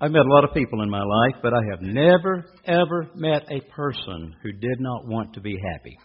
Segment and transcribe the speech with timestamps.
[0.00, 3.42] I've met a lot of people in my life, but I have never, ever met
[3.50, 5.98] a person who did not want to be happy.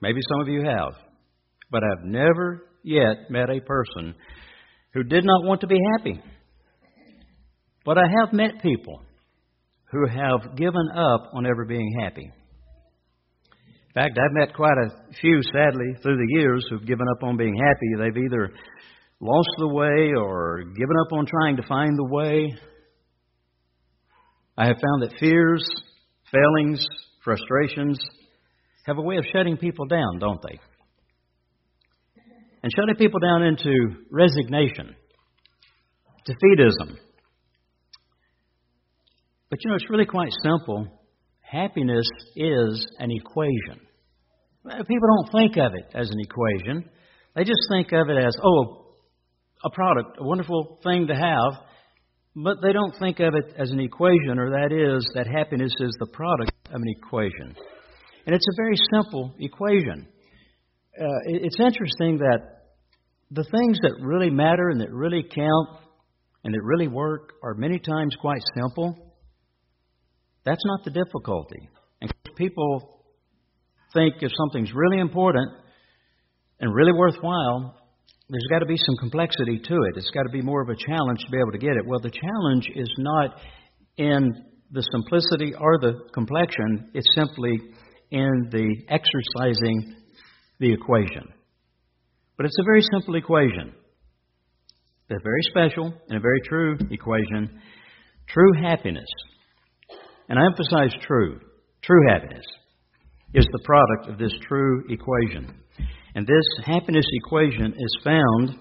[0.00, 0.94] Maybe some of you have,
[1.70, 4.14] but I've never yet met a person
[4.94, 6.22] who did not want to be happy.
[7.84, 9.02] But I have met people
[9.90, 12.32] who have given up on ever being happy.
[13.94, 17.36] In fact, I've met quite a few, sadly, through the years who've given up on
[17.36, 17.88] being happy.
[17.98, 18.52] They've either
[19.22, 22.52] lost the way or given up on trying to find the way.
[24.58, 25.64] I have found that fears,
[26.32, 26.84] failings,
[27.24, 28.00] frustrations
[28.84, 30.58] have a way of shutting people down, don't they?
[32.64, 33.72] And shutting people down into
[34.10, 34.96] resignation,
[36.28, 36.96] defeatism.
[39.50, 40.88] But you know, it's really quite simple.
[41.42, 43.86] Happiness is an equation.
[44.64, 46.88] People don't think of it as an equation.
[47.36, 48.81] They just think of it as, oh,
[49.64, 51.64] a product, a wonderful thing to have,
[52.34, 55.94] but they don't think of it as an equation, or that is, that happiness is
[56.00, 57.54] the product of an equation.
[58.26, 60.08] And it's a very simple equation.
[60.98, 62.40] Uh, it's interesting that
[63.30, 65.68] the things that really matter and that really count
[66.44, 69.14] and that really work are many times quite simple.
[70.44, 71.68] That's not the difficulty.
[72.00, 73.04] And people
[73.94, 75.50] think if something's really important
[76.60, 77.76] and really worthwhile,
[78.32, 79.96] there's got to be some complexity to it.
[79.96, 81.86] It's got to be more of a challenge to be able to get it.
[81.86, 83.38] Well, the challenge is not
[83.96, 84.30] in
[84.72, 87.60] the simplicity or the complexion, it's simply
[88.10, 89.96] in the exercising
[90.58, 91.28] the equation.
[92.36, 93.74] But it's a very simple equation.
[95.10, 97.60] A very special and a very true equation.
[98.28, 99.08] True happiness
[100.32, 101.40] and I emphasize true,
[101.82, 102.44] true happiness
[103.34, 105.54] is the product of this true equation.
[106.14, 108.56] And this happiness equation is found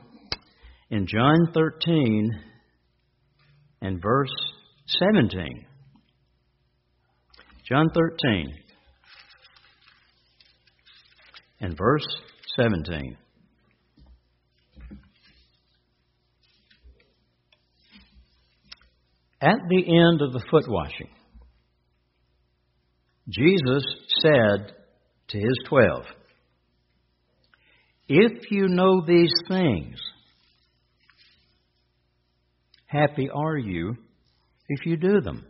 [0.90, 2.32] in John 13
[3.82, 4.34] and verse
[4.88, 5.66] 17.
[7.68, 8.54] John 13
[11.60, 12.08] and verse
[12.58, 13.18] 17.
[19.42, 21.10] At the end of the foot washing,
[23.28, 23.84] Jesus
[24.22, 24.74] said
[25.30, 26.04] to his twelve,
[28.14, 29.96] If you know these things,
[32.86, 33.96] happy are you
[34.68, 35.46] if you do them.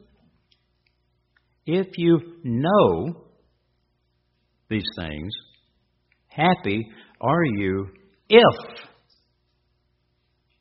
[1.66, 3.24] If you know
[4.70, 5.34] these things,
[6.28, 6.88] happy
[7.20, 7.88] are you
[8.30, 8.78] if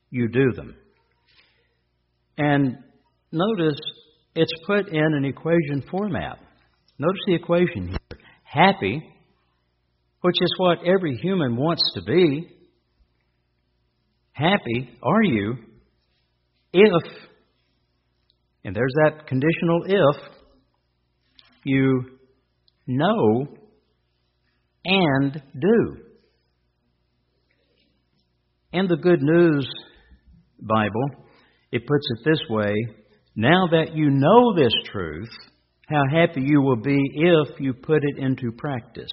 [0.08, 0.76] you do them.
[2.38, 2.78] And
[3.30, 3.78] notice
[4.34, 6.38] it's put in an equation format.
[6.98, 8.18] Notice the equation here.
[8.42, 9.02] Happy,
[10.22, 12.48] which is what every human wants to be.
[14.32, 15.54] Happy are you
[16.72, 17.12] if,
[18.64, 20.22] and there's that conditional if,
[21.64, 22.02] you
[22.86, 23.46] know
[24.84, 25.96] and do.
[28.72, 29.68] In the Good News
[30.60, 31.26] Bible,
[31.72, 32.72] it puts it this way
[33.36, 35.30] now that you know this truth,
[35.88, 39.10] how happy you will be if you put it into practice.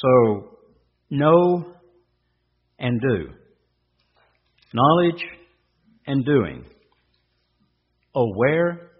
[0.00, 0.58] So,
[1.10, 1.72] know
[2.78, 3.28] and do.
[4.74, 5.24] Knowledge
[6.06, 6.64] and doing.
[8.14, 8.90] Aware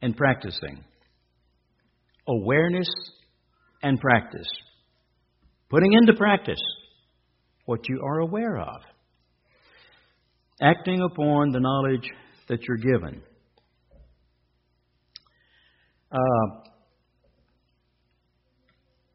[0.00, 0.84] and practicing.
[2.28, 2.88] Awareness
[3.82, 4.48] and practice.
[5.68, 6.62] Putting into practice
[7.66, 8.80] what you are aware of.
[10.62, 12.08] Acting upon the knowledge
[12.48, 13.22] that you're given.
[16.10, 16.65] Uh,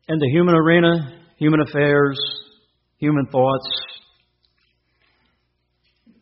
[0.07, 2.19] in the human arena, human affairs,
[2.97, 3.67] human thoughts,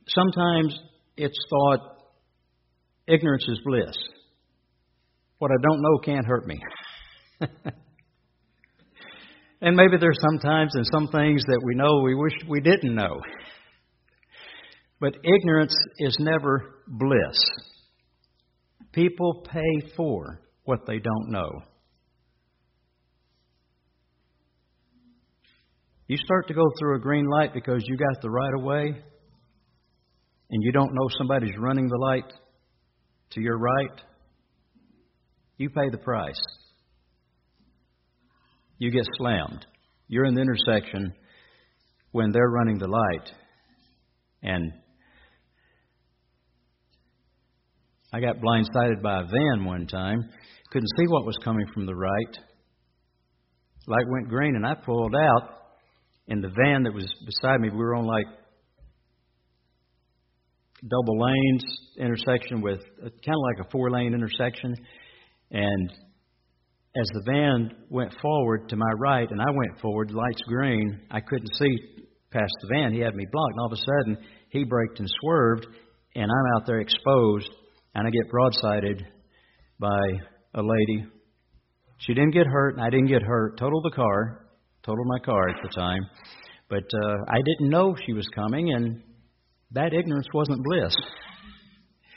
[0.07, 0.79] sometimes
[1.17, 1.79] it's thought
[3.07, 3.95] ignorance is bliss.
[5.37, 6.59] What I don't know can't hurt me.
[9.61, 13.19] and maybe there's sometimes and some things that we know we wish we didn't know.
[14.99, 17.37] But ignorance is never bliss.
[18.91, 21.61] People pay for what they don't know.
[26.09, 29.01] You start to go through a green light because you got the right of way
[30.49, 32.33] and you don't know somebody's running the light
[33.33, 34.01] to your right,
[35.57, 36.41] you pay the price.
[38.79, 39.67] You get slammed.
[40.07, 41.13] You're in the intersection
[42.11, 43.31] when they're running the light
[44.41, 44.71] and
[48.11, 50.27] I got blindsided by a van one time
[50.71, 52.37] couldn't see what was coming from the right.
[53.87, 55.58] Light went green, and I pulled out.
[56.29, 58.27] In the van that was beside me, we were on like
[60.87, 61.63] double lanes
[61.97, 64.75] intersection with kind of like a four lane intersection.
[65.51, 65.89] And
[66.95, 71.19] as the van went forward to my right and I went forward, lights green, I
[71.19, 72.93] couldn't see past the van.
[72.93, 73.53] He had me blocked.
[73.53, 75.65] And all of a sudden, he braked and swerved,
[76.15, 77.49] and I'm out there exposed,
[77.95, 79.01] and I get broadsided
[79.79, 79.99] by
[80.53, 81.05] a lady.
[81.99, 83.57] She didn't get hurt, and I didn't get hurt.
[83.57, 84.45] Totaled the car,
[84.89, 86.01] totaled my car at the time.
[86.69, 89.01] But uh, I didn't know she was coming, and
[89.71, 90.95] that ignorance wasn't bliss.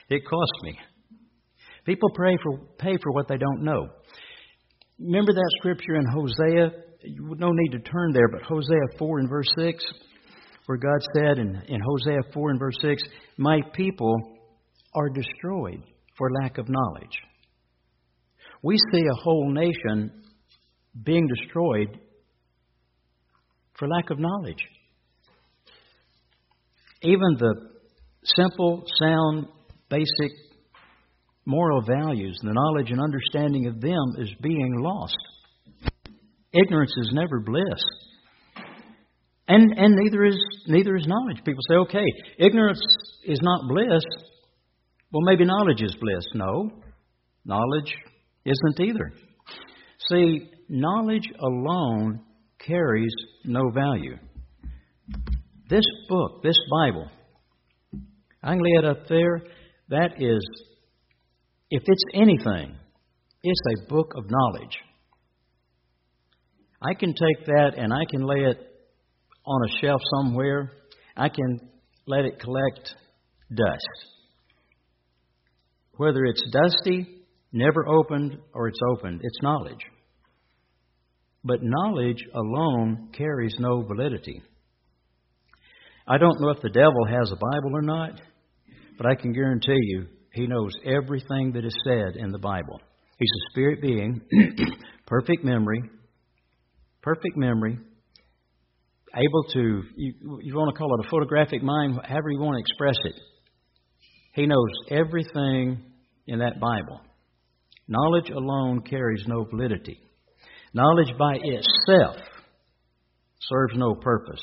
[0.09, 0.79] It cost me.
[1.85, 3.89] People pray for, pay for what they don't know.
[4.99, 6.71] Remember that scripture in Hosea?
[7.05, 9.85] You no need to turn there, but Hosea 4 and verse 6,
[10.67, 13.03] where God said in, in Hosea 4 and verse 6,
[13.37, 14.15] My people
[14.95, 15.83] are destroyed
[16.17, 17.19] for lack of knowledge.
[18.63, 20.23] We see a whole nation
[21.05, 21.99] being destroyed
[23.83, 24.65] for lack of knowledge.
[27.03, 27.53] Even the
[28.23, 29.49] simple, sound,
[29.91, 30.31] basic
[31.45, 35.17] moral values, the knowledge and understanding of them is being lost.
[36.53, 37.83] Ignorance is never bliss.
[39.49, 40.39] And and neither is
[40.69, 41.39] neither is knowledge.
[41.45, 42.07] People say, okay,
[42.39, 42.81] ignorance
[43.25, 44.05] is not bliss.
[45.11, 46.25] Well maybe knowledge is bliss.
[46.35, 46.71] No.
[47.45, 47.93] Knowledge
[48.45, 49.13] isn't either.
[50.09, 52.21] See, knowledge alone
[52.67, 53.15] carries
[53.45, 54.17] no value.
[55.69, 57.09] This book, this Bible,
[58.43, 59.43] I can lay it up there.
[59.89, 60.43] That is,
[61.71, 62.77] if it's anything,
[63.43, 64.77] it's a book of knowledge.
[66.81, 68.59] I can take that and I can lay it
[69.47, 70.73] on a shelf somewhere.
[71.17, 71.61] I can
[72.07, 72.95] let it collect
[73.55, 73.89] dust.
[75.97, 77.07] Whether it's dusty,
[77.53, 79.81] never opened, or it's opened, it's knowledge.
[81.45, 84.43] But knowledge alone carries no validity.
[86.07, 88.21] I don't know if the devil has a Bible or not,
[88.97, 92.81] but I can guarantee you he knows everything that is said in the Bible.
[93.19, 94.21] He's a spirit being,
[95.07, 95.83] perfect memory,
[97.03, 97.79] perfect memory,
[99.15, 102.61] able to, you, you want to call it a photographic mind, however you want to
[102.61, 103.21] express it.
[104.35, 105.83] He knows everything
[106.27, 107.01] in that Bible.
[107.89, 110.01] Knowledge alone carries no validity.
[110.75, 112.17] Knowledge by itself
[113.41, 114.41] serves no purpose.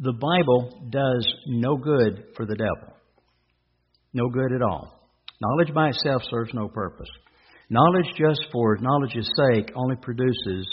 [0.00, 2.96] The Bible does no good for the devil.
[4.12, 5.10] No good at all.
[5.40, 7.08] Knowledge by itself serves no purpose.
[7.70, 10.68] Knowledge just for knowledge's sake only produces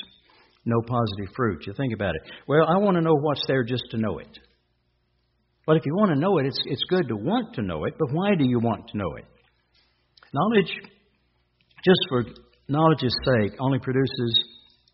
[0.65, 1.65] no positive fruit.
[1.65, 2.21] You think about it.
[2.47, 4.39] Well, I want to know what's there just to know it.
[5.65, 7.93] But if you want to know it, it's, it's good to want to know it,
[7.99, 9.25] but why do you want to know it?
[10.33, 10.71] Knowledge,
[11.85, 12.25] just for
[12.67, 14.43] knowledge's sake, only produces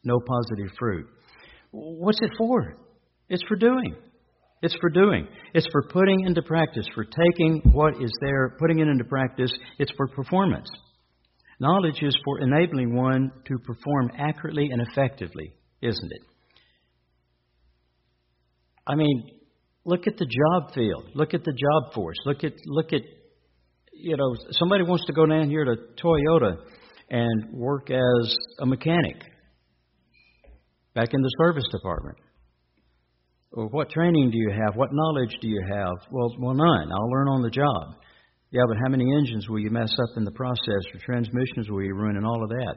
[0.05, 1.07] no positive fruit.
[1.71, 2.77] What's it for?
[3.29, 3.95] It's for doing.
[4.61, 5.27] It's for doing.
[5.53, 9.51] It's for putting into practice, for taking what is there, putting it into practice.
[9.77, 10.69] It's for performance.
[11.59, 16.21] Knowledge is for enabling one to perform accurately and effectively, isn't it?
[18.87, 19.31] I mean,
[19.83, 21.09] look at the job field.
[21.15, 22.17] Look at the job force.
[22.25, 23.01] Look at look at
[23.93, 26.57] you know, somebody wants to go down here to Toyota
[27.09, 29.15] and work as a mechanic
[30.95, 32.17] back in the service department.
[33.51, 34.75] Well, what training do you have?
[34.75, 35.93] What knowledge do you have?
[36.09, 36.91] Well, well, none.
[36.91, 38.01] I'll learn on the job.
[38.49, 41.83] Yeah, but how many engines will you mess up in the process, or transmissions will
[41.83, 42.75] you ruin, and all of that?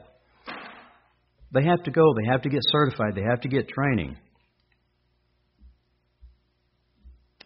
[1.52, 2.02] They have to go.
[2.14, 3.14] They have to get certified.
[3.14, 4.16] They have to get training.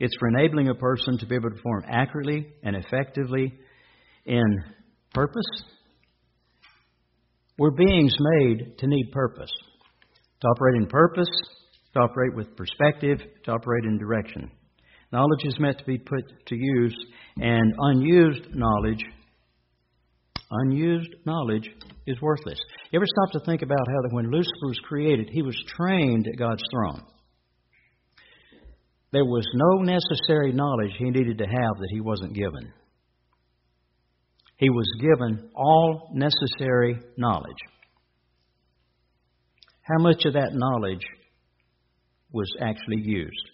[0.00, 3.52] It's for enabling a person to be able to perform accurately and effectively
[4.24, 4.64] in
[5.14, 5.64] purpose.
[7.58, 9.52] We're beings made to need purpose
[10.42, 11.30] to operate in purpose,
[11.94, 14.50] to operate with perspective, to operate in direction.
[15.12, 16.96] Knowledge is meant to be put to use,
[17.36, 19.04] and unused knowledge,
[20.50, 21.70] unused knowledge
[22.06, 22.58] is worthless.
[22.90, 26.26] You ever stop to think about how that when Lucifer was created, he was trained
[26.26, 27.02] at God's throne.
[29.12, 32.72] There was no necessary knowledge he needed to have that he wasn't given.
[34.56, 37.58] He was given all necessary knowledge.
[39.82, 41.04] How much of that knowledge
[42.30, 43.50] was actually used?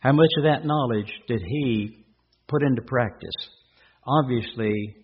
[0.00, 2.04] How much of that knowledge did he
[2.48, 3.30] put into practice?
[4.06, 4.96] Obviously,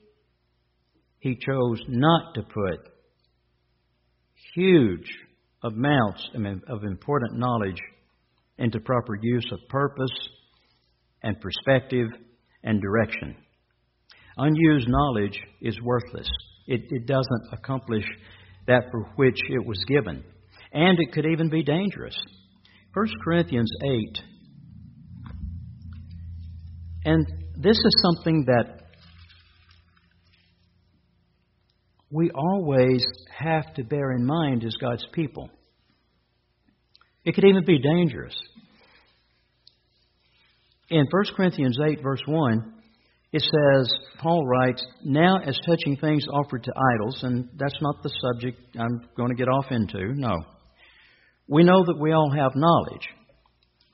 [1.20, 2.88] he chose not to put
[4.54, 5.08] huge
[5.62, 6.28] amounts
[6.68, 7.80] of important knowledge
[8.58, 10.10] into proper use of purpose
[11.22, 12.08] and perspective
[12.62, 13.36] and direction.
[14.36, 16.28] Unused knowledge is worthless.
[16.66, 18.04] It, it doesn't accomplish
[18.68, 20.22] that for which it was given.
[20.72, 22.16] And it could even be dangerous.
[22.94, 24.18] 1 Corinthians 8.
[27.04, 28.82] And this is something that
[32.10, 33.04] we always
[33.36, 35.50] have to bear in mind as God's people.
[37.24, 38.36] It could even be dangerous.
[40.90, 42.74] In 1 Corinthians 8, verse 1,
[43.32, 48.10] it says, Paul writes, Now as touching things offered to idols, and that's not the
[48.20, 50.44] subject I'm going to get off into, no.
[51.46, 53.06] We know that we all have knowledge.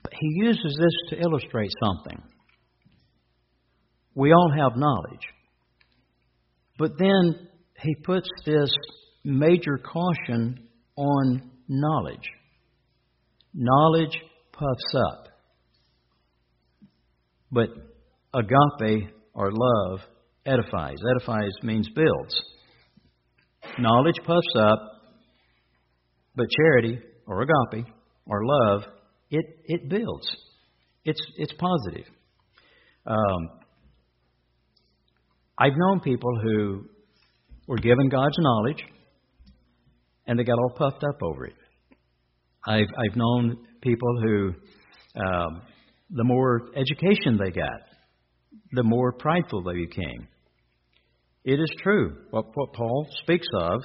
[0.03, 2.23] But he uses this to illustrate something.
[4.15, 5.27] We all have knowledge.
[6.79, 7.49] But then
[7.81, 8.71] he puts this
[9.25, 12.29] major caution on knowledge.
[13.53, 14.17] Knowledge
[14.53, 15.29] puffs up.
[17.51, 17.69] But
[18.33, 20.01] agape or love
[20.47, 20.97] edifies.
[21.17, 22.43] Edifies means builds.
[23.79, 24.79] Knowledge puffs up,
[26.37, 27.87] but charity or agape
[28.27, 28.83] or love,
[29.31, 30.27] it, it builds.
[31.05, 32.07] It's, it's positive.
[33.07, 33.49] Um,
[35.59, 36.85] I've known people who
[37.67, 38.83] were given God's knowledge
[40.27, 41.55] and they got all puffed up over it.
[42.67, 44.55] I've, I've known people who,
[45.17, 45.63] um,
[46.11, 47.81] the more education they got,
[48.75, 50.29] the more prideful they became.
[51.45, 52.17] It is true.
[52.31, 53.81] What, what Paul speaks of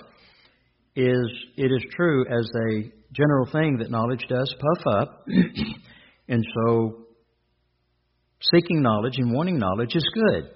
[0.96, 5.26] is it is true as a general thing that knowledge does puff up.
[6.28, 7.06] and so
[8.54, 10.52] seeking knowledge and wanting knowledge is good.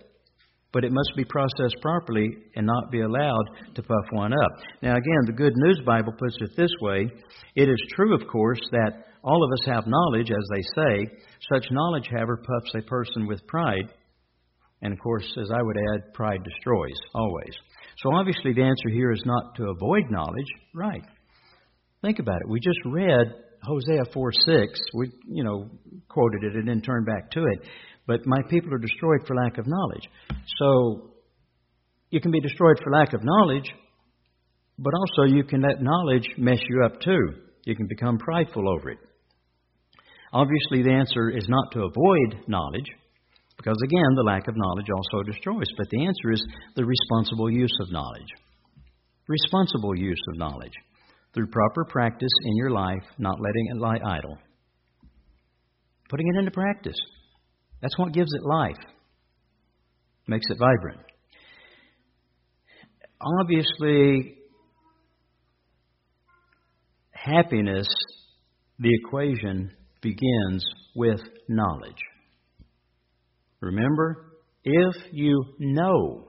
[0.72, 4.52] But it must be processed properly and not be allowed to puff one up.
[4.82, 7.12] Now, again, the Good News Bible puts it this way
[7.56, 11.12] It is true, of course, that all of us have knowledge, as they say.
[11.54, 13.90] Such knowledge, however, puffs a person with pride
[14.84, 17.54] and of course, as I would add, pride destroys, always.
[18.04, 20.52] So obviously the answer here is not to avoid knowledge.
[20.76, 21.04] Right.
[22.02, 22.50] Think about it.
[22.50, 24.80] We just read Hosea 4 6.
[24.94, 25.70] We, you know,
[26.10, 27.60] quoted it and then turned back to it.
[28.06, 30.04] But my people are destroyed for lack of knowledge.
[30.60, 31.12] So
[32.10, 33.72] you can be destroyed for lack of knowledge,
[34.78, 37.36] but also you can let knowledge mess you up too.
[37.64, 38.98] You can become prideful over it.
[40.34, 42.92] Obviously, the answer is not to avoid knowledge,
[43.58, 45.68] because again, the lack of knowledge also destroys.
[45.78, 46.44] But the answer is
[46.76, 48.28] the responsible use of knowledge.
[49.28, 50.74] Responsible use of knowledge
[51.34, 54.38] through proper practice in your life, not letting it lie idle.
[56.10, 56.98] Putting it into practice.
[57.82, 58.78] That's what gives it life,
[60.28, 61.02] makes it vibrant.
[63.42, 64.36] Obviously,
[67.12, 67.88] happiness,
[68.80, 72.02] the equation, begins with knowledge.
[73.64, 76.28] Remember, if you know.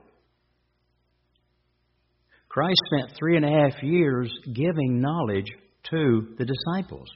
[2.47, 5.47] Christ spent three and a half years giving knowledge
[5.91, 7.09] to the disciples.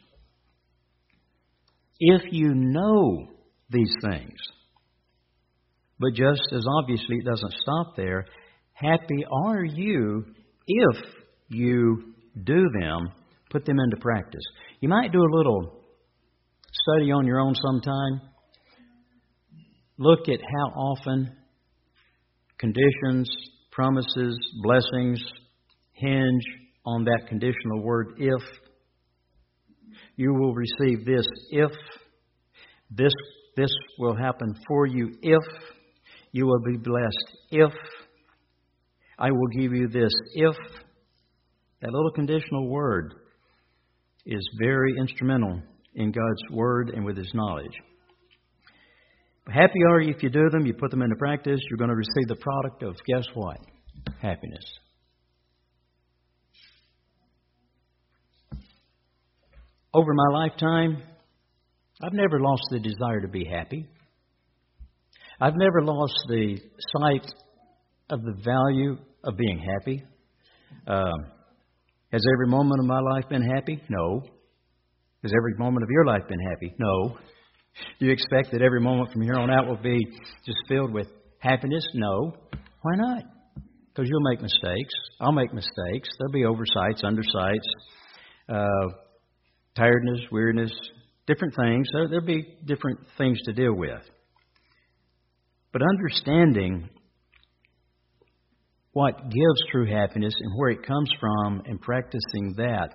[1.99, 3.27] If you know
[3.69, 4.37] these things,
[5.99, 8.25] but just as obviously it doesn't stop there,
[8.73, 10.25] happy are you
[10.67, 10.97] if
[11.47, 13.11] you do them,
[13.49, 14.43] put them into practice.
[14.81, 15.81] You might do a little
[16.73, 18.29] study on your own sometime
[19.99, 21.29] look at how often
[22.57, 23.29] conditions,
[23.71, 25.21] promises, blessings
[25.91, 26.43] hinge
[26.85, 28.41] on that conditional word if.
[30.15, 31.71] You will receive this if.
[32.89, 33.13] This,
[33.55, 35.43] this will happen for you if.
[36.31, 37.71] You will be blessed if.
[39.17, 40.55] I will give you this if.
[41.81, 43.15] That little conditional word
[44.25, 45.61] is very instrumental
[45.95, 47.73] in God's Word and with His knowledge.
[49.51, 51.95] Happy are you if you do them, you put them into practice, you're going to
[51.95, 53.57] receive the product of guess what?
[54.21, 54.63] Happiness.
[59.91, 61.01] Over my lifetime,
[62.01, 63.87] I've never lost the desire to be happy.
[65.41, 66.57] I've never lost the
[66.97, 67.25] sight
[68.11, 70.03] of the value of being happy.
[70.85, 71.25] Um,
[72.11, 73.81] has every moment of my life been happy?
[73.89, 74.21] No.
[75.23, 76.75] Has every moment of your life been happy?
[76.77, 77.17] No.
[77.99, 79.97] Do you expect that every moment from here on out will be
[80.45, 81.07] just filled with
[81.39, 81.85] happiness?
[81.93, 82.33] No.
[82.81, 83.23] Why not?
[83.93, 84.93] Because you'll make mistakes.
[85.19, 86.09] I'll make mistakes.
[86.17, 87.67] There'll be oversights, undersights,
[88.47, 88.93] uh,
[89.75, 90.71] tiredness, weariness,
[91.27, 91.87] different things.
[91.93, 94.01] There'll be different things to deal with.
[95.71, 96.89] But understanding
[98.93, 102.89] what gives true happiness and where it comes from and practicing that,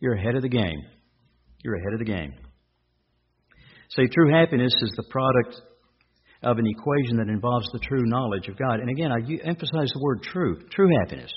[0.00, 0.80] you're ahead of the game.
[1.62, 2.32] You're ahead of the game.
[3.90, 5.60] See, true happiness is the product
[6.42, 8.80] of an equation that involves the true knowledge of God.
[8.80, 11.32] And again, I emphasize the word true, true happiness.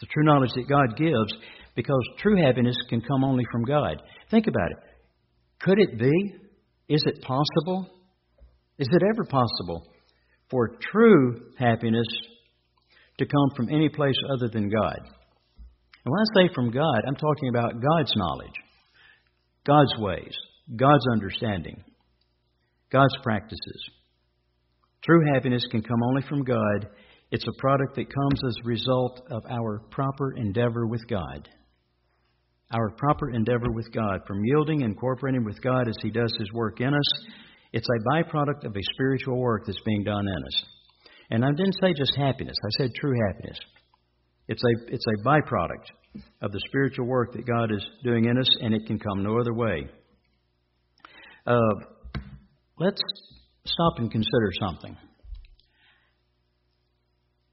[0.00, 1.32] The true knowledge that God gives,
[1.74, 4.02] because true happiness can come only from God.
[4.30, 4.76] Think about it.
[5.60, 6.34] Could it be?
[6.88, 7.88] Is it possible?
[8.78, 9.86] Is it ever possible
[10.50, 12.06] for true happiness
[13.18, 14.98] to come from any place other than God.
[14.98, 18.54] And when I say from God, I'm talking about God's knowledge,
[19.66, 20.34] God's ways,
[20.74, 21.84] God's understanding,
[22.90, 23.90] God's practices.
[25.04, 26.88] True happiness can come only from God.
[27.30, 31.48] It's a product that comes as a result of our proper endeavor with God.
[32.74, 36.52] Our proper endeavor with God, from yielding and cooperating with God as He does His
[36.52, 37.26] work in us,
[37.72, 40.64] it's a byproduct of a spiritual work that's being done in us.
[41.30, 43.58] And I didn't say just happiness, I said true happiness.
[44.48, 48.48] It's a, it's a byproduct of the spiritual work that God is doing in us,
[48.60, 49.88] and it can come no other way.
[51.46, 51.58] Uh,
[52.78, 53.00] let's
[53.64, 54.96] stop and consider something.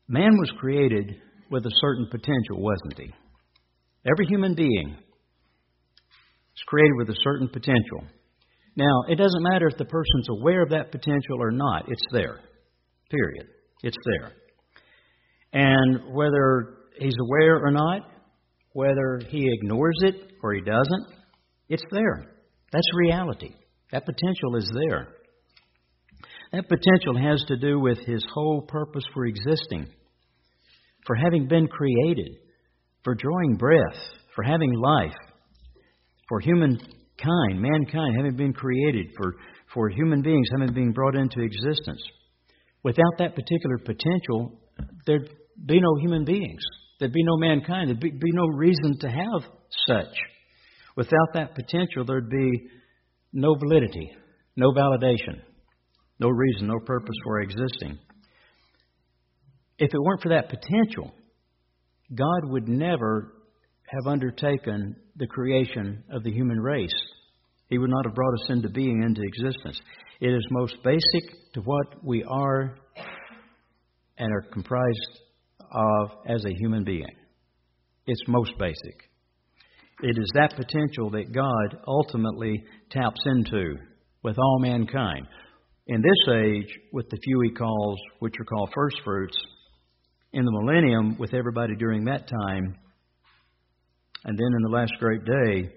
[0.08, 1.16] Man was created
[1.52, 3.14] with a certain potential, wasn't he?
[4.06, 8.04] Every human being is created with a certain potential.
[8.76, 12.40] Now, it doesn't matter if the person's aware of that potential or not, it's there.
[13.12, 13.48] Period.
[13.84, 14.32] It's there.
[15.54, 18.02] And whether he's aware or not,
[18.74, 21.06] whether he ignores it or he doesn't,
[21.70, 22.26] it's there.
[22.72, 23.52] That's reality.
[23.94, 25.08] That potential is there.
[26.52, 29.88] That potential has to do with his whole purpose for existing,
[31.06, 32.38] for having been created,
[33.04, 34.00] for drawing breath,
[34.36, 35.16] for having life,
[36.28, 36.82] for humankind,
[37.54, 39.36] mankind having been created, for,
[39.72, 42.02] for human beings having been brought into existence.
[42.84, 44.60] Without that particular potential,
[45.06, 45.30] there'd
[45.68, 46.62] be no human beings.
[47.00, 47.90] There'd be no mankind.
[47.90, 49.44] There'd be, be no reason to have
[49.88, 50.16] such.
[50.98, 52.70] Without that potential, there'd be
[53.34, 54.12] no validity,
[54.56, 55.42] no validation,
[56.20, 57.98] no reason, no purpose for existing.
[59.80, 61.12] If it weren't for that potential,
[62.14, 63.34] God would never
[63.88, 66.94] have undertaken the creation of the human race.
[67.70, 69.82] He would not have brought us into being, into existence.
[70.22, 72.78] It is most basic to what we are
[74.18, 75.20] and are comprised
[75.72, 77.16] of as a human being.
[78.06, 79.10] It's most basic.
[80.06, 82.62] It is that potential that God ultimately
[82.92, 83.78] taps into
[84.22, 85.26] with all mankind.
[85.88, 89.38] In this age, with the few he calls, which are called first fruits,
[90.34, 92.76] in the millennium, with everybody during that time,
[94.26, 95.70] and then in the last great day,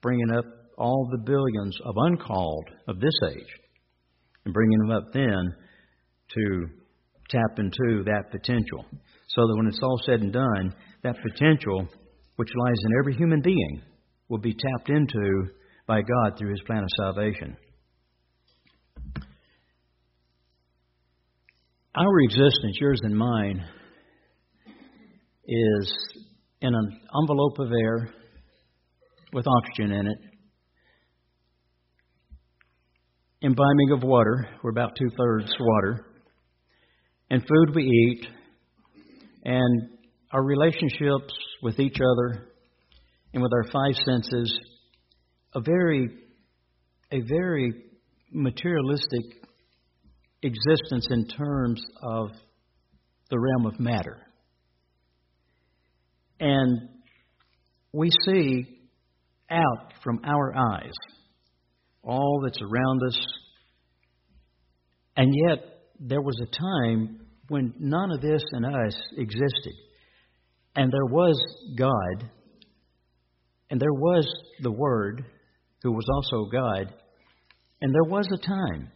[0.00, 0.46] bringing up
[0.78, 3.52] all the billions of uncalled of this age,
[4.46, 5.54] and bringing them up then
[6.34, 6.66] to
[7.28, 8.86] tap into that potential.
[9.28, 11.88] So that when it's all said and done, that potential,
[12.40, 13.82] which lies in every human being,
[14.30, 15.50] will be tapped into
[15.86, 17.54] by God through His plan of salvation.
[21.94, 23.62] Our existence, yours and mine,
[25.46, 25.94] is
[26.62, 28.08] in an envelope of air
[29.34, 30.18] with oxygen in it,
[33.42, 36.06] imbibing of water, we're about two thirds water,
[37.28, 38.26] and food we eat,
[39.44, 39.90] and
[40.32, 42.46] our relationships with each other
[43.32, 44.58] and with our five senses,
[45.54, 46.08] a very,
[47.12, 47.74] a very
[48.32, 49.24] materialistic
[50.42, 52.30] existence in terms of
[53.30, 54.18] the realm of matter.
[56.38, 56.88] And
[57.92, 58.78] we see
[59.50, 60.92] out from our eyes
[62.02, 63.18] all that's around us.
[65.16, 65.58] And yet,
[65.98, 69.74] there was a time when none of this in us existed.
[70.76, 71.36] And there was
[71.76, 72.30] God,
[73.70, 74.26] and there was
[74.60, 75.24] the Word,
[75.82, 76.94] who was also God.
[77.80, 78.90] And there was a time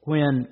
[0.00, 0.46] when,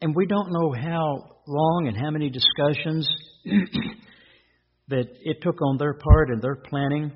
[0.00, 3.08] and we don't know how long and how many discussions
[4.88, 7.12] that it took on their part and their planning.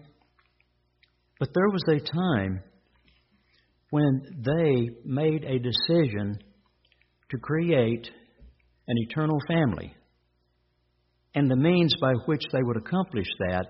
[1.38, 2.62] But there was a time
[3.90, 6.38] when they made a decision
[7.30, 8.08] to create
[8.88, 9.94] an eternal family
[11.36, 13.66] and the means by which they would accomplish that,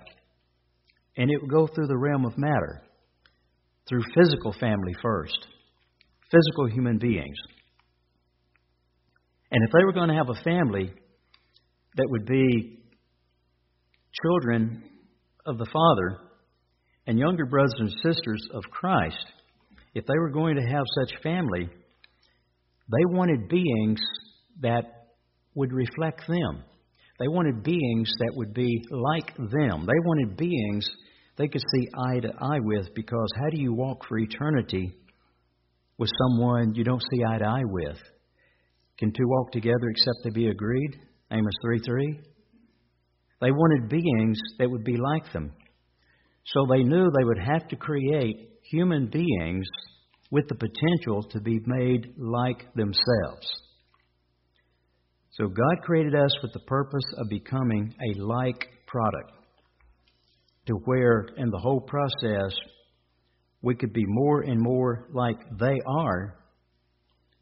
[1.17, 2.81] and it would go through the realm of matter,
[3.89, 5.37] through physical family first,
[6.31, 7.37] physical human beings.
[9.51, 10.93] And if they were going to have a family
[11.97, 12.79] that would be
[14.23, 14.85] children
[15.45, 16.19] of the Father
[17.09, 19.27] and younger brothers and sisters of Christ,
[19.93, 24.01] if they were going to have such family, they wanted beings
[24.61, 25.09] that
[25.55, 26.63] would reflect them.
[27.19, 29.87] They wanted beings that would be like them.
[29.87, 30.89] They wanted beings
[31.39, 34.95] they could see eye to eye with because how do you walk for eternity
[35.99, 37.99] with someone you don't see eye to eye with?
[38.99, 40.99] Can two walk together except they be agreed?
[41.31, 42.21] Amos 3 3.
[43.43, 45.53] They wanted beings that would be like them.
[46.47, 49.67] So they knew they would have to create human beings
[50.31, 53.47] with the potential to be made like themselves.
[55.39, 59.33] So God created us with the purpose of becoming a like product,
[60.67, 62.57] to where in the whole process
[63.61, 66.39] we could be more and more like they are,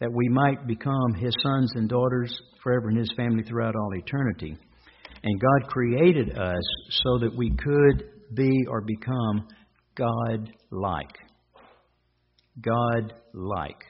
[0.00, 4.56] that we might become His sons and daughters forever in His family throughout all eternity.
[5.22, 9.46] And God created us so that we could be or become
[9.94, 11.16] God like.
[12.60, 13.80] God like.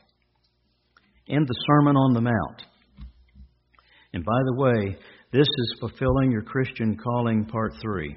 [1.26, 2.73] In the Sermon on the Mount.
[4.14, 4.96] And by the way,
[5.32, 8.16] this is fulfilling your Christian calling, part three.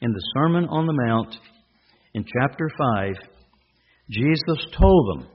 [0.00, 1.36] In the Sermon on the Mount,
[2.14, 3.14] in chapter 5,
[4.08, 5.28] Jesus told them.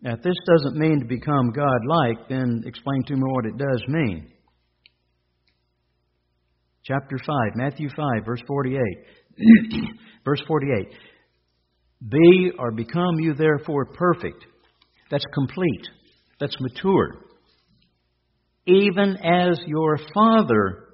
[0.00, 3.58] Now, if this doesn't mean to become God like, then explain to me what it
[3.58, 4.30] does mean.
[6.84, 8.80] Chapter 5, Matthew 5, verse 48.
[10.24, 10.86] verse 48.
[12.08, 14.44] Be or become you therefore perfect.
[15.10, 15.88] That's complete.
[16.42, 17.18] That's mature.
[18.66, 20.88] Even as your Father,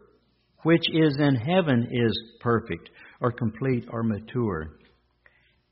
[0.63, 2.91] which is in heaven, is perfect,
[3.23, 4.77] or complete, or mature.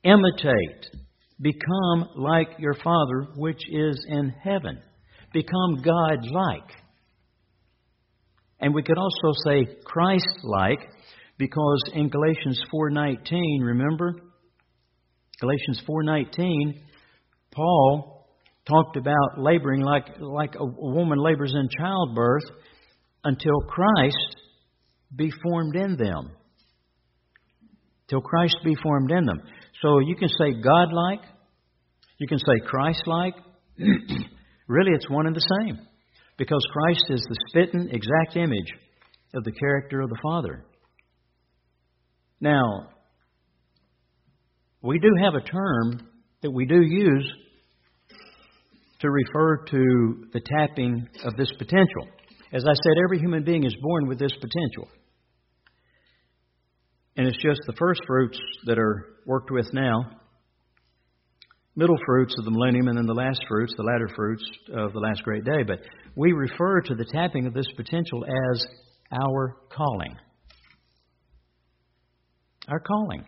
[0.03, 1.03] Imitate.
[1.39, 4.79] Become like your Father, which is in heaven.
[5.31, 6.71] Become God like.
[8.59, 10.89] And we could also say Christ like
[11.37, 14.15] because in Galatians 4:19, remember?
[15.39, 16.81] Galatians 4:19,
[17.51, 18.16] Paul
[18.67, 22.43] talked about laboring like like a woman labors in childbirth
[23.23, 24.35] until Christ
[25.15, 26.31] be formed in them.
[28.09, 29.41] Till Christ be formed in them.
[29.81, 31.19] So you can say God like,
[32.17, 33.35] you can say Christ like.
[34.67, 35.77] really, it's one and the same
[36.37, 38.73] because Christ is the spitting exact image
[39.33, 40.65] of the character of the Father.
[42.39, 42.89] Now,
[44.81, 46.07] we do have a term
[46.41, 47.33] that we do use
[48.99, 52.07] to refer to the tapping of this potential.
[52.53, 54.87] As I said, every human being is born with this potential.
[57.15, 60.17] And it's just the first fruits that are worked with now
[61.77, 64.99] middle fruits of the millennium and then the last fruits, the latter fruits of the
[64.99, 65.63] last great day.
[65.65, 65.79] But
[66.15, 68.65] we refer to the tapping of this potential as
[69.11, 70.15] our calling.
[72.67, 73.23] Our calling.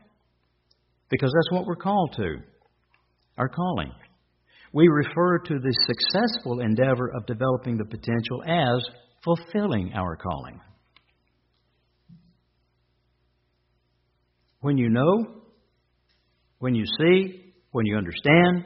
[1.09, 2.37] Because that's what we're called to.
[3.37, 3.91] Our calling.
[4.71, 8.83] We refer to the successful endeavor of developing the potential as
[9.23, 10.59] fulfilling our calling.
[14.61, 15.41] When you know,
[16.59, 18.65] when you see, when you understand,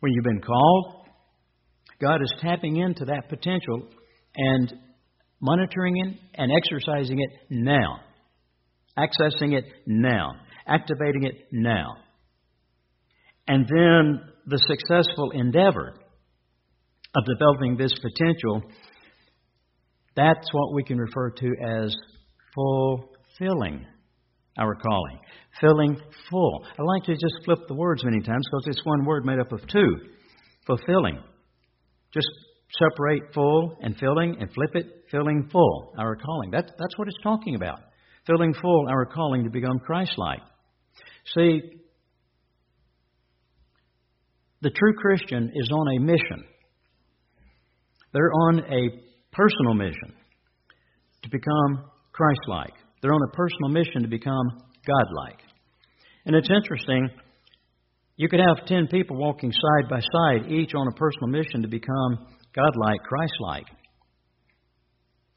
[0.00, 1.06] when you've been called,
[2.00, 3.88] God is tapping into that potential
[4.36, 4.72] and
[5.40, 8.00] monitoring it and exercising it now,
[8.96, 10.32] accessing it now,
[10.66, 11.88] activating it now.
[13.46, 15.94] And then the successful endeavor
[17.14, 18.62] of developing this potential,
[20.16, 21.94] that's what we can refer to as
[22.54, 23.86] fulfilling
[24.58, 25.18] our calling.
[25.60, 25.96] Filling
[26.30, 26.64] full.
[26.78, 29.52] I like to just flip the words many times because it's one word made up
[29.52, 29.96] of two.
[30.66, 31.22] Fulfilling.
[32.12, 32.28] Just
[32.78, 36.50] separate full and filling and flip it, filling full, our calling.
[36.50, 37.80] That's, that's what it's talking about.
[38.26, 40.40] Filling full our calling to become Christ like.
[41.34, 41.60] See,
[44.62, 46.44] the true Christian is on a mission.
[48.12, 49.00] They're on a
[49.32, 50.14] personal mission
[51.22, 52.74] to become Christ like.
[53.00, 54.46] They're on a personal mission to become
[54.86, 55.40] godlike.
[56.24, 57.10] And it's interesting,
[58.16, 61.68] you could have 10 people walking side by side, each on a personal mission to
[61.68, 63.66] become godlike, Christ-like.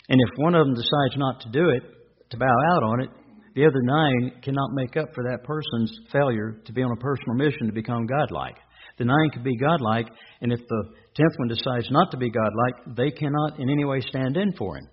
[0.10, 1.84] And if one of them decides not to do it,
[2.30, 3.10] to bow out on it,
[3.56, 7.36] the other nine cannot make up for that person's failure to be on a personal
[7.36, 8.58] mission to become godlike.
[8.98, 10.08] The nine could be godlike,
[10.42, 10.84] and if the
[11.16, 14.78] tenth one decides not to be godlike, they cannot in any way stand in for
[14.78, 14.88] him.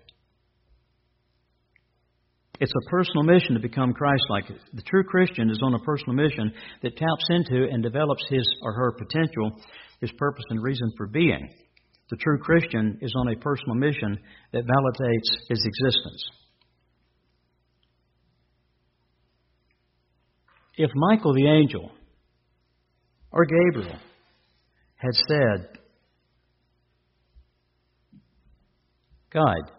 [2.59, 4.45] It's a personal mission to become Christ like.
[4.47, 8.73] The true Christian is on a personal mission that taps into and develops his or
[8.73, 9.51] her potential,
[10.01, 11.49] his purpose and reason for being.
[12.09, 14.19] The true Christian is on a personal mission
[14.51, 16.23] that validates his existence.
[20.75, 21.91] If Michael the angel
[23.33, 23.97] or Gabriel
[24.95, 25.67] had said,
[29.31, 29.71] God,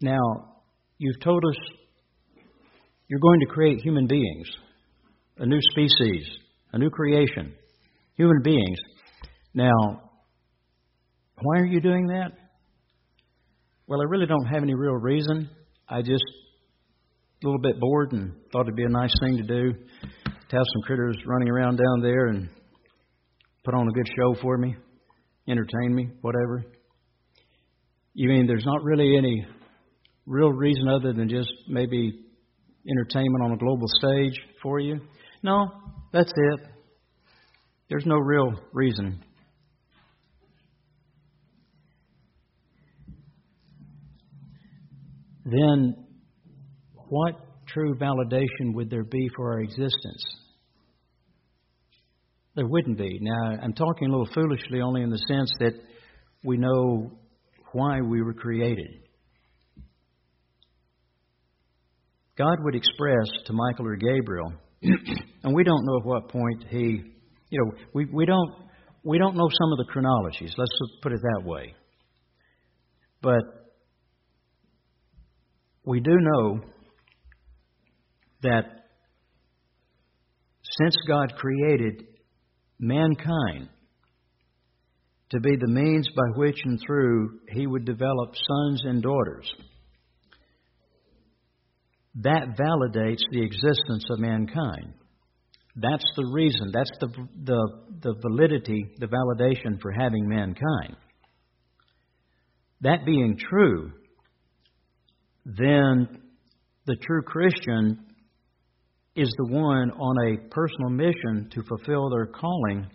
[0.00, 0.54] now
[0.98, 1.56] You've told us
[3.08, 4.46] you're going to create human beings,
[5.38, 6.24] a new species,
[6.72, 7.52] a new creation,
[8.16, 8.78] human beings.
[9.52, 10.10] Now,
[11.42, 12.30] why are you doing that?
[13.86, 15.50] Well, I really don't have any real reason.
[15.88, 16.24] I just
[17.42, 19.74] a little bit bored and thought it'd be a nice thing to do
[20.54, 22.48] have some critters running around down there and
[23.64, 24.74] put on a good show for me,
[25.48, 26.64] entertain me, whatever.
[28.12, 29.46] You mean there's not really any
[30.26, 32.20] real reason other than just maybe
[32.88, 35.00] entertainment on a global stage for you?
[35.42, 35.68] No,
[36.12, 36.60] that's it.
[37.88, 39.22] There's no real reason.
[45.44, 45.94] Then,
[47.08, 47.34] what
[47.68, 50.24] true validation would there be for our existence?
[52.56, 53.18] There wouldn't be.
[53.20, 55.72] Now, I'm talking a little foolishly only in the sense that
[56.44, 57.10] we know
[57.72, 58.86] why we were created.
[62.38, 67.02] God would express to Michael or Gabriel, and we don't know at what point he,
[67.50, 68.50] you know, we, we don't
[69.04, 70.54] we don't know some of the chronologies.
[70.56, 71.74] Let's put it that way.
[73.20, 73.42] But
[75.84, 76.60] we do know
[78.42, 78.62] that
[80.78, 82.04] since God created
[82.78, 83.68] mankind
[85.30, 89.52] to be the means by which and through he would develop sons and daughters,
[92.16, 94.94] that validates the existence of mankind.
[95.76, 97.08] That's the reason, that's the,
[97.42, 97.68] the,
[98.00, 100.96] the validity, the validation for having mankind.
[102.82, 103.90] That being true,
[105.44, 106.20] then
[106.86, 108.06] the true Christian
[109.16, 112.86] is the one on a personal mission to fulfill their calling,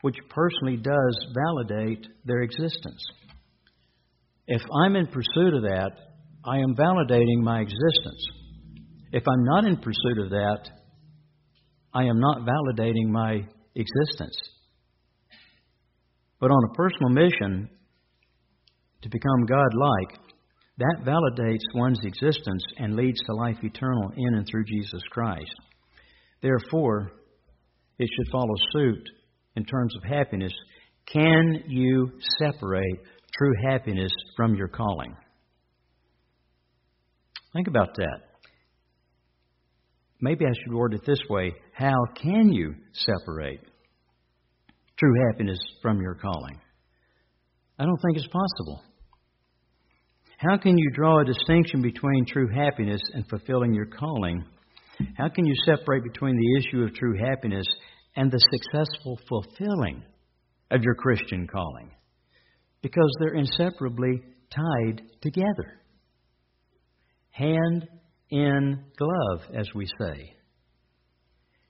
[0.00, 3.04] which personally does validate their existence.
[4.46, 5.90] If I'm in pursuit of that,
[6.44, 8.24] I am validating my existence.
[9.12, 10.70] If I'm not in pursuit of that,
[11.92, 13.40] I am not validating my
[13.74, 14.36] existence.
[16.40, 17.68] But on a personal mission
[19.02, 20.27] to become God like,
[20.78, 25.54] that validates one's existence and leads to life eternal in and through Jesus Christ.
[26.40, 27.10] Therefore,
[27.98, 29.02] it should follow suit
[29.56, 30.52] in terms of happiness.
[31.12, 33.00] Can you separate
[33.36, 35.16] true happiness from your calling?
[37.52, 38.20] Think about that.
[40.20, 43.60] Maybe I should word it this way How can you separate
[44.96, 46.60] true happiness from your calling?
[47.80, 48.82] I don't think it's possible.
[50.38, 54.44] How can you draw a distinction between true happiness and fulfilling your calling?
[55.16, 57.66] How can you separate between the issue of true happiness
[58.14, 60.04] and the successful fulfilling
[60.70, 61.90] of your Christian calling?
[62.82, 64.22] Because they're inseparably
[64.54, 65.80] tied together.
[67.30, 67.88] Hand
[68.30, 70.34] in glove, as we say.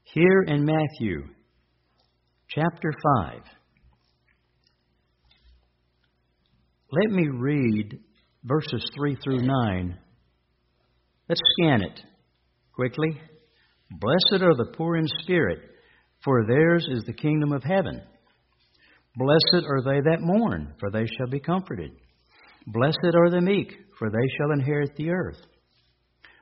[0.03, 1.23] Here in Matthew
[2.51, 3.41] chapter 5,
[6.91, 8.01] let me read
[8.49, 9.99] verses 3 through 9.
[11.29, 12.01] Let's scan it
[12.75, 13.21] quickly.
[13.91, 15.59] Blessed are the poor in spirit,
[16.25, 18.03] for theirs is the kingdom of heaven.
[19.17, 21.91] Blessed are they that mourn, for they shall be comforted.
[22.67, 25.41] Blessed are the meek, for they shall inherit the earth.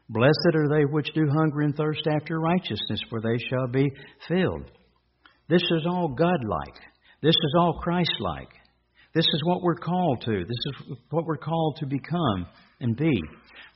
[0.08, 3.90] Blessed are they which do hunger and thirst after righteousness, for they shall be
[4.28, 4.70] filled.
[5.48, 6.82] This is all God-like.
[7.22, 8.52] This is all Christ-like.
[9.16, 10.40] This is what we're called to.
[10.40, 12.46] This is what we're called to become
[12.80, 13.18] and be.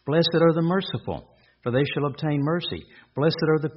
[0.04, 2.84] Blessed are the merciful, for they shall obtain mercy.
[3.16, 3.70] Blessed are the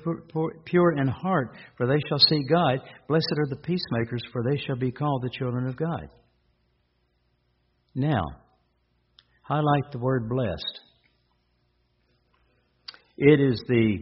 [0.65, 2.79] pure in heart, for they shall see God.
[3.07, 6.09] Blessed are the peacemakers, for they shall be called the children of God.
[7.95, 8.23] Now,
[9.43, 10.79] highlight the word blessed.
[13.15, 13.99] It is the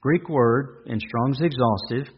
[0.00, 2.14] Greek word in Strong's Exhaustive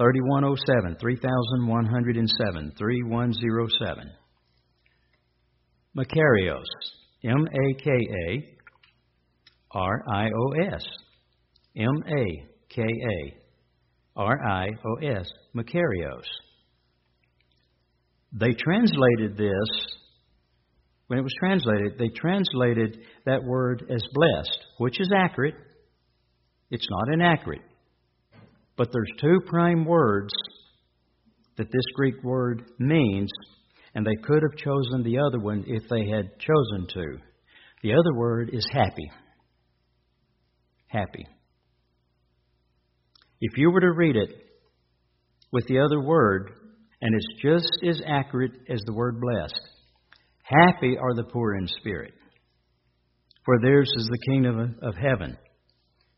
[0.00, 4.10] 3107, 3107, 3107.
[5.94, 6.64] Makarios,
[7.22, 8.56] M A K A
[9.72, 10.82] R I O S.
[11.76, 13.34] M A K A
[14.16, 15.30] R I O S.
[15.54, 16.24] Makarios.
[18.32, 19.96] They translated this,
[21.08, 25.56] when it was translated, they translated that word as blessed, which is accurate.
[26.70, 27.62] It's not inaccurate.
[28.80, 30.32] But there's two prime words
[31.58, 33.30] that this Greek word means,
[33.94, 37.18] and they could have chosen the other one if they had chosen to.
[37.82, 39.10] The other word is happy.
[40.86, 41.26] Happy.
[43.42, 44.30] If you were to read it
[45.52, 46.50] with the other word,
[47.02, 49.60] and it's just as accurate as the word blessed,
[50.42, 52.14] happy are the poor in spirit,
[53.44, 55.36] for theirs is the kingdom of heaven.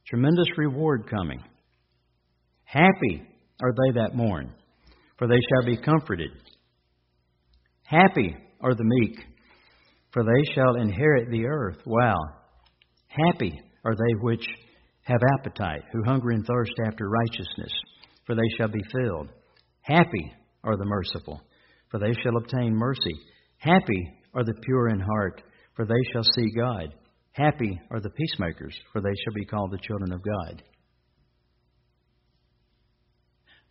[0.07, 1.42] Tremendous reward coming.
[2.72, 3.22] Happy
[3.62, 4.50] are they that mourn,
[5.18, 6.30] for they shall be comforted.
[7.85, 9.18] Happy are the meek,
[10.11, 11.76] for they shall inherit the earth.
[11.85, 12.16] Wow.
[13.08, 14.46] Happy are they which
[15.02, 17.72] have appetite, who hunger and thirst after righteousness,
[18.24, 19.28] for they shall be filled.
[19.82, 20.32] Happy
[20.64, 21.42] are the merciful,
[21.90, 23.14] for they shall obtain mercy.
[23.58, 25.42] Happy are the pure in heart,
[25.76, 26.94] for they shall see God.
[27.32, 30.62] Happy are the peacemakers, for they shall be called the children of God.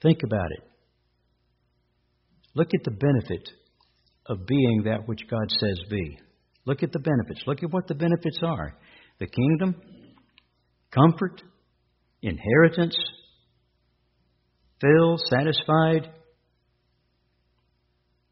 [0.01, 0.63] Think about it.
[2.55, 3.49] Look at the benefit
[4.25, 6.19] of being that which God says be.
[6.65, 7.41] Look at the benefits.
[7.47, 8.77] Look at what the benefits are
[9.19, 9.75] the kingdom,
[10.91, 11.41] comfort,
[12.23, 12.97] inheritance,
[14.79, 16.09] filled, satisfied,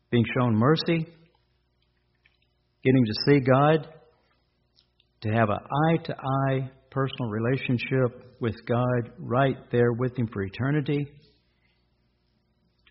[0.09, 1.05] being shown mercy,
[2.83, 3.87] getting to see God,
[5.21, 10.41] to have an eye to eye personal relationship with God right there with Him for
[10.41, 11.07] eternity,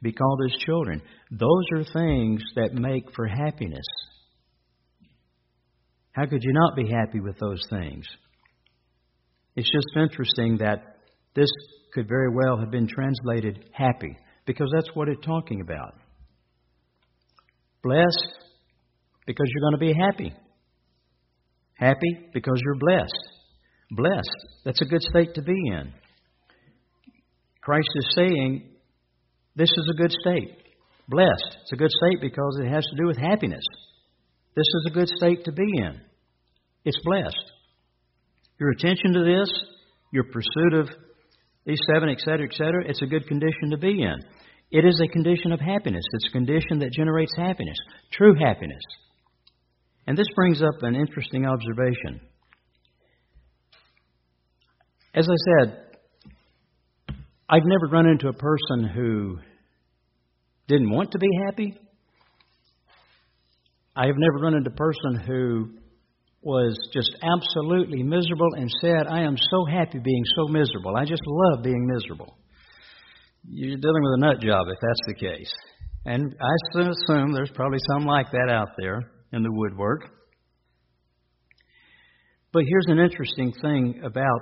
[0.03, 1.03] be called His children.
[1.31, 3.87] Those are things that make for happiness.
[6.13, 8.07] How could you not be happy with those things?
[9.55, 10.97] It's just interesting that
[11.35, 11.51] this
[11.93, 15.95] could very well have been translated happy because that's what it's talking about.
[17.83, 18.33] Blessed
[19.27, 20.35] because you're going to be happy.
[21.75, 23.29] Happy because you're blessed.
[23.91, 24.37] Blessed.
[24.65, 25.93] That's a good state to be in.
[27.63, 28.71] Christ is saying
[29.59, 30.57] this is a good state.
[31.09, 31.57] Blessed.
[31.63, 33.65] It's a good state because it has to do with happiness.
[34.55, 36.01] This is a good state to be in.
[36.85, 37.53] It's blessed.
[38.61, 39.51] Your attention to this,
[40.13, 40.89] your pursuit of
[41.67, 44.17] these seven, etc., etc., it's a good condition to be in.
[44.71, 46.05] It is a condition of happiness.
[46.13, 47.77] It's a condition that generates happiness,
[48.13, 48.83] true happiness.
[50.07, 52.21] And this brings up an interesting observation.
[55.15, 55.89] As I said,
[57.51, 59.39] I've never run into a person who
[60.69, 61.79] didn't want to be happy.
[63.97, 65.71] I have never run into a person who
[66.41, 70.97] was just absolutely miserable and said, I am so happy being so miserable.
[70.97, 72.39] I just love being miserable.
[73.45, 75.53] You're dealing with a nut job if that's the case.
[76.05, 80.03] And I assume there's probably some like that out there in the woodwork.
[82.53, 84.41] But here's an interesting thing about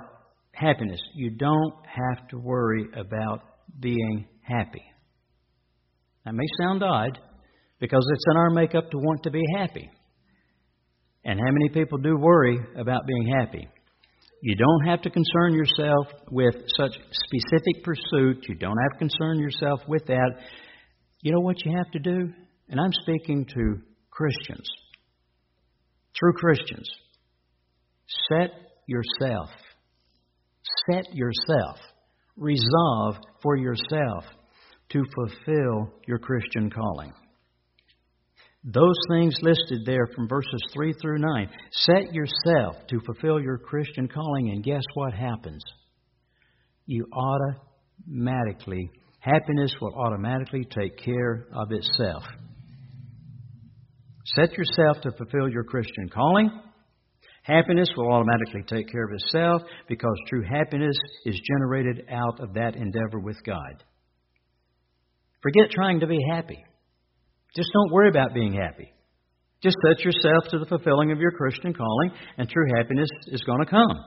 [0.53, 3.41] happiness you don't have to worry about
[3.79, 4.83] being happy.
[6.27, 7.17] That may sound odd
[7.79, 9.89] because it's in our makeup to want to be happy.
[11.23, 13.65] And how many people do worry about being happy?
[14.41, 18.43] You don't have to concern yourself with such specific pursuit.
[18.49, 20.31] You don't have to concern yourself with that.
[21.21, 22.33] You know what you have to do?
[22.67, 23.77] And I'm speaking to
[24.11, 24.67] Christians,
[26.13, 26.89] true Christians.
[28.29, 28.51] Set
[28.85, 29.47] yourself,
[30.91, 31.77] set yourself,
[32.35, 34.25] resolve for yourself
[34.89, 37.13] to fulfill your Christian calling.
[38.63, 41.49] Those things listed there from verses 3 through 9.
[41.71, 45.63] Set yourself to fulfill your Christian calling, and guess what happens?
[46.85, 52.23] You automatically, happiness will automatically take care of itself.
[54.35, 56.49] Set yourself to fulfill your Christian calling.
[57.43, 62.75] Happiness will automatically take care of itself because true happiness is generated out of that
[62.75, 63.83] endeavor with God.
[65.41, 66.63] Forget trying to be happy.
[67.55, 68.91] Just don't worry about being happy.
[69.61, 73.59] Just set yourself to the fulfilling of your Christian calling, and true happiness is going
[73.59, 73.97] to come.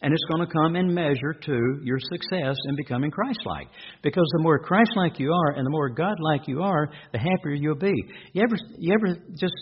[0.00, 3.66] And it's going to come in measure to your success in becoming Christ like.
[4.02, 7.18] Because the more Christ like you are and the more God like you are, the
[7.18, 7.94] happier you'll be.
[8.32, 9.54] You ever, you ever just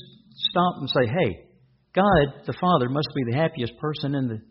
[0.50, 1.46] stop and say, hey,
[1.94, 4.42] God the Father must be the happiest person in the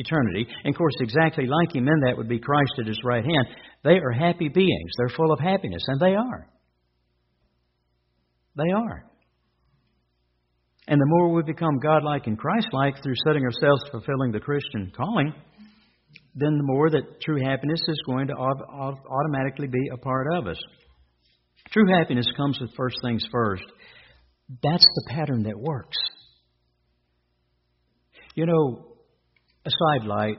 [0.00, 0.46] eternity.
[0.64, 3.46] And of course, exactly like Him in that would be Christ at His right hand.
[3.84, 4.90] They are happy beings.
[4.98, 6.48] They're full of happiness, and they are.
[8.56, 9.06] They are.
[10.88, 14.90] And the more we become godlike and Christlike through setting ourselves to fulfilling the Christian
[14.96, 15.32] calling,
[16.34, 20.60] then the more that true happiness is going to automatically be a part of us.
[21.72, 23.62] True happiness comes with first things first.
[24.62, 25.96] That's the pattern that works.
[28.34, 28.89] You know,
[29.64, 30.36] a sidelight,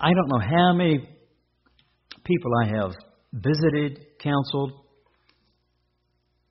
[0.00, 1.08] I don't know how many
[2.24, 2.92] people I have
[3.32, 4.72] visited, counseled,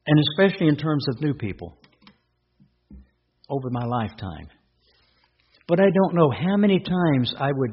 [0.06, 1.78] and especially in terms of new people
[3.50, 4.48] over my lifetime.
[5.68, 7.72] But I don't know how many times I would,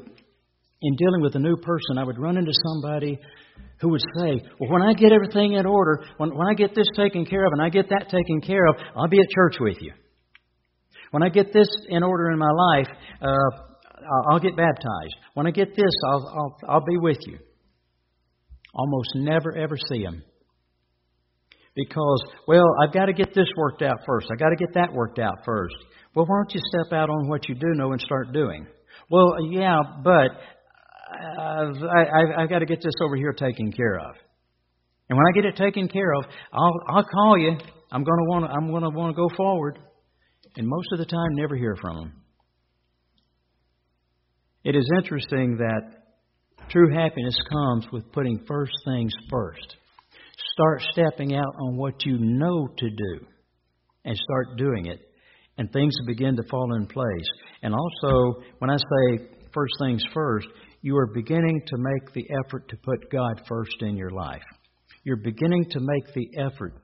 [0.82, 3.18] in dealing with a new person, I would run into somebody
[3.80, 6.86] who would say, Well, when I get everything in order, when, when I get this
[6.96, 9.78] taken care of and I get that taken care of, I'll be at church with
[9.80, 9.92] you.
[11.10, 12.86] When I get this in order in my life,
[13.20, 15.14] uh, I'll get baptized.
[15.34, 17.38] When I get this, I'll, I'll, I'll be with you.
[18.72, 20.22] Almost never ever see them
[21.74, 24.28] because, well, I've got to get this worked out first.
[24.32, 25.74] I've got to get that worked out first.
[26.14, 28.66] Well, why don't you step out on what you do know and start doing?
[29.10, 30.30] Well, yeah, but
[31.38, 34.14] I've, I, I've got to get this over here taken care of.
[35.08, 37.50] And when I get it taken care of, I'll, I'll call you.
[37.92, 39.78] I'm going to want to, I'm going to want to go forward.
[40.56, 42.12] And most of the time, never hear from them.
[44.64, 46.02] It is interesting that
[46.70, 49.76] true happiness comes with putting first things first.
[50.52, 53.26] Start stepping out on what you know to do
[54.04, 55.00] and start doing it.
[55.56, 57.28] And things begin to fall in place.
[57.62, 60.48] And also, when I say first things first,
[60.82, 64.42] you are beginning to make the effort to put God first in your life.
[65.04, 66.74] You're beginning to make the effort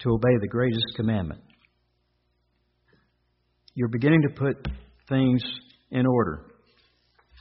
[0.00, 1.42] to obey the greatest commandment.
[3.78, 4.56] You're beginning to put
[5.08, 5.40] things
[5.92, 6.46] in order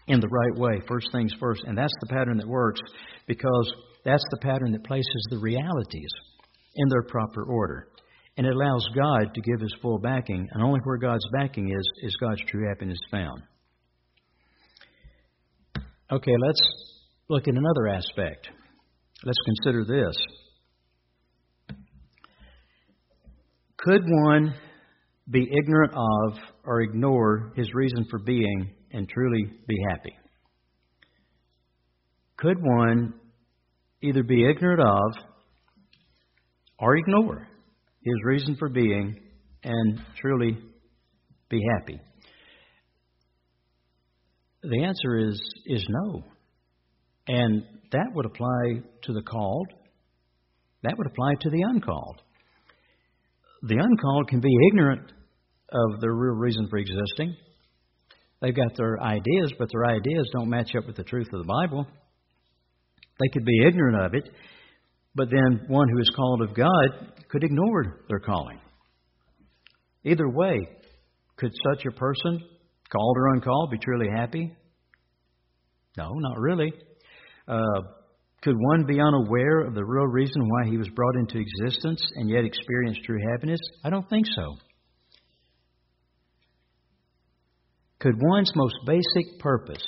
[0.08, 1.64] in the right way, first things first.
[1.66, 2.80] And that's the pattern that works
[3.26, 3.74] because
[4.06, 6.12] that's the pattern that places the realities
[6.76, 7.88] in their proper order.
[8.38, 11.90] And it allows God to give his full backing, and only where God's backing is,
[12.04, 13.42] is God's true happiness found.
[16.12, 16.62] Okay, let's
[17.30, 18.48] look at another aspect.
[19.26, 20.16] Let's consider this.
[23.80, 24.54] Could one
[25.30, 30.14] be ignorant of or ignore his reason for being and truly be happy?
[32.38, 33.14] Could one
[34.02, 35.24] either be ignorant of
[36.80, 37.48] or ignore
[38.02, 39.20] his reason for being
[39.64, 40.58] and truly
[41.50, 42.00] be happy?
[44.64, 46.24] The answer is is no.
[47.28, 49.68] And that would apply to the called.
[50.84, 52.22] That would apply to the uncalled.
[53.64, 55.12] The uncalled can be ignorant
[55.72, 57.36] of the real reason for existing.
[58.42, 61.54] They've got their ideas, but their ideas don't match up with the truth of the
[61.62, 61.88] Bible.
[63.20, 64.30] They could be ignorant of it,
[65.16, 68.60] but then one who is called of God could ignore their calling.
[70.06, 70.70] Either way,
[71.36, 72.40] could such a person,
[72.92, 74.56] called or uncalled, be truly happy?
[75.98, 76.72] No, not really.
[77.48, 77.82] Uh,
[78.48, 82.30] could one be unaware of the real reason why he was brought into existence and
[82.30, 83.60] yet experience true happiness?
[83.84, 84.56] I don't think so.
[88.00, 89.84] Could one's most basic purpose,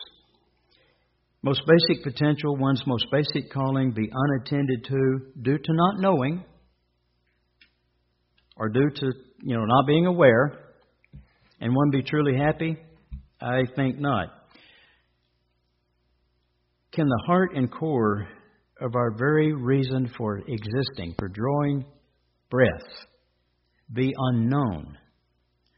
[1.41, 6.43] most basic potential, one's most basic calling be unattended to due to not knowing
[8.57, 10.73] or due to, you know, not being aware
[11.61, 12.75] and one be truly happy?
[13.39, 14.27] I think not.
[16.91, 18.27] Can the heart and core
[18.81, 21.85] of our very reason for existing, for drawing
[22.49, 22.87] breath,
[23.93, 24.97] be unknown,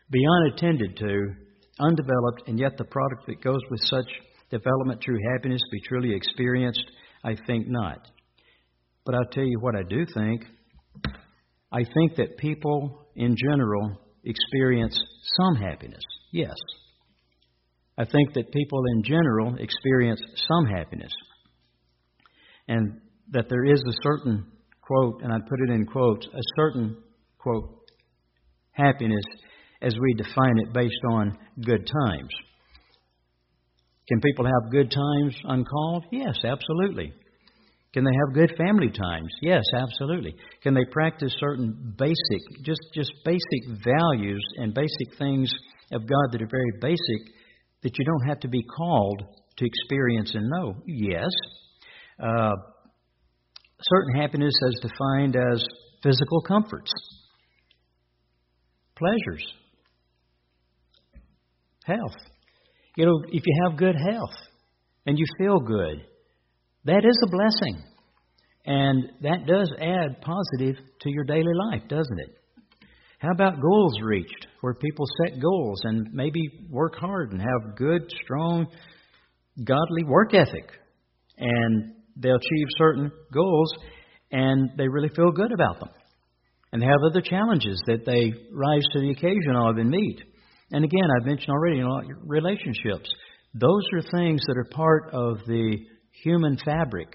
[0.09, 1.33] be unattended to,
[1.79, 4.05] undeveloped, and yet the product that goes with such
[4.49, 6.83] development, true happiness, be truly experienced?
[7.23, 8.07] I think not.
[9.05, 10.43] But I'll tell you what I do think.
[11.71, 14.99] I think that people in general experience
[15.37, 16.55] some happiness, yes.
[17.97, 21.11] I think that people in general experience some happiness.
[22.71, 23.01] And
[23.31, 24.45] that there is a certain,
[24.81, 26.95] quote, and I put it in quotes, a certain,
[27.37, 27.81] quote,
[28.71, 29.25] happiness
[29.81, 32.29] as we define it based on good times.
[34.07, 36.05] Can people have good times uncalled?
[36.13, 37.11] Yes, absolutely.
[37.93, 39.33] Can they have good family times?
[39.41, 40.33] Yes, absolutely.
[40.63, 45.51] Can they practice certain basic, just, just basic values and basic things
[45.91, 47.33] of God that are very basic
[47.83, 49.23] that you don't have to be called
[49.57, 50.75] to experience and know?
[50.85, 51.31] Yes.
[52.21, 52.51] Uh,
[53.81, 55.63] certain happiness as defined as
[56.03, 56.91] physical comforts,
[58.95, 59.45] pleasures,
[61.85, 62.15] health.
[62.95, 64.35] You know, if you have good health
[65.05, 66.05] and you feel good,
[66.85, 67.83] that is a blessing.
[68.65, 72.37] And that does add positive to your daily life, doesn't it?
[73.17, 78.11] How about goals reached, where people set goals and maybe work hard and have good,
[78.23, 78.67] strong,
[79.63, 80.69] godly work ethic?
[81.37, 83.73] And they'll achieve certain goals
[84.31, 85.89] and they really feel good about them.
[86.71, 90.21] And they have other challenges that they rise to the occasion of and meet.
[90.71, 93.09] And again, I've mentioned already, you know, relationships.
[93.53, 95.77] Those are things that are part of the
[96.23, 97.09] human fabric.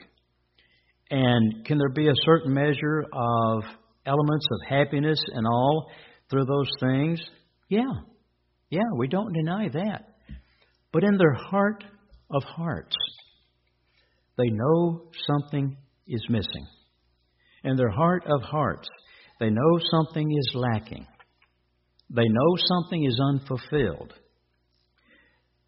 [1.11, 3.63] And can there be a certain measure of
[4.05, 5.91] elements of happiness and all
[6.31, 7.21] through those things?
[7.69, 7.85] Yeah.
[8.69, 10.17] Yeah, we don't deny that.
[10.93, 11.85] But in their heart
[12.31, 12.97] of hearts,
[14.39, 15.77] they know something
[16.07, 16.67] is missing.
[17.65, 18.89] In their heart of hearts,
[19.41, 21.07] they know something is lacking.
[22.11, 24.13] They know something is unfulfilled.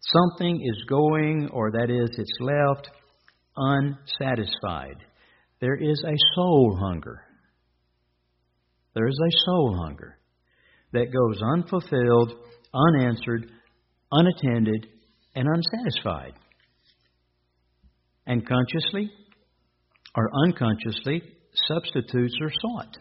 [0.01, 2.89] Something is going, or that is, it's left
[3.55, 4.97] unsatisfied.
[5.59, 7.21] There is a soul hunger.
[8.95, 10.17] There is a soul hunger
[10.93, 12.33] that goes unfulfilled,
[12.73, 13.51] unanswered,
[14.11, 14.87] unattended,
[15.35, 16.33] and unsatisfied.
[18.29, 19.11] And consciously
[20.15, 21.23] or unconsciously,
[21.67, 22.97] substitutes are sought.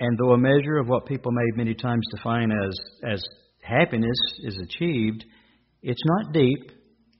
[0.00, 2.78] And though a measure of what people may many times define as,
[3.12, 3.22] as
[3.60, 5.22] happiness is achieved,
[5.82, 6.70] it's not deep,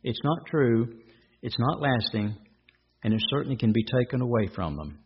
[0.05, 1.01] it's not true,
[1.43, 2.35] it's not lasting,
[3.05, 5.01] and it certainly can be taken away from them.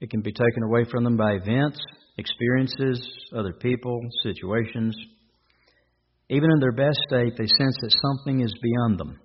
[0.00, 1.80] It can be taken away from them by events,
[2.18, 4.94] experiences, other people, situations.
[6.30, 9.18] Even in their best state, they sense that something is beyond them.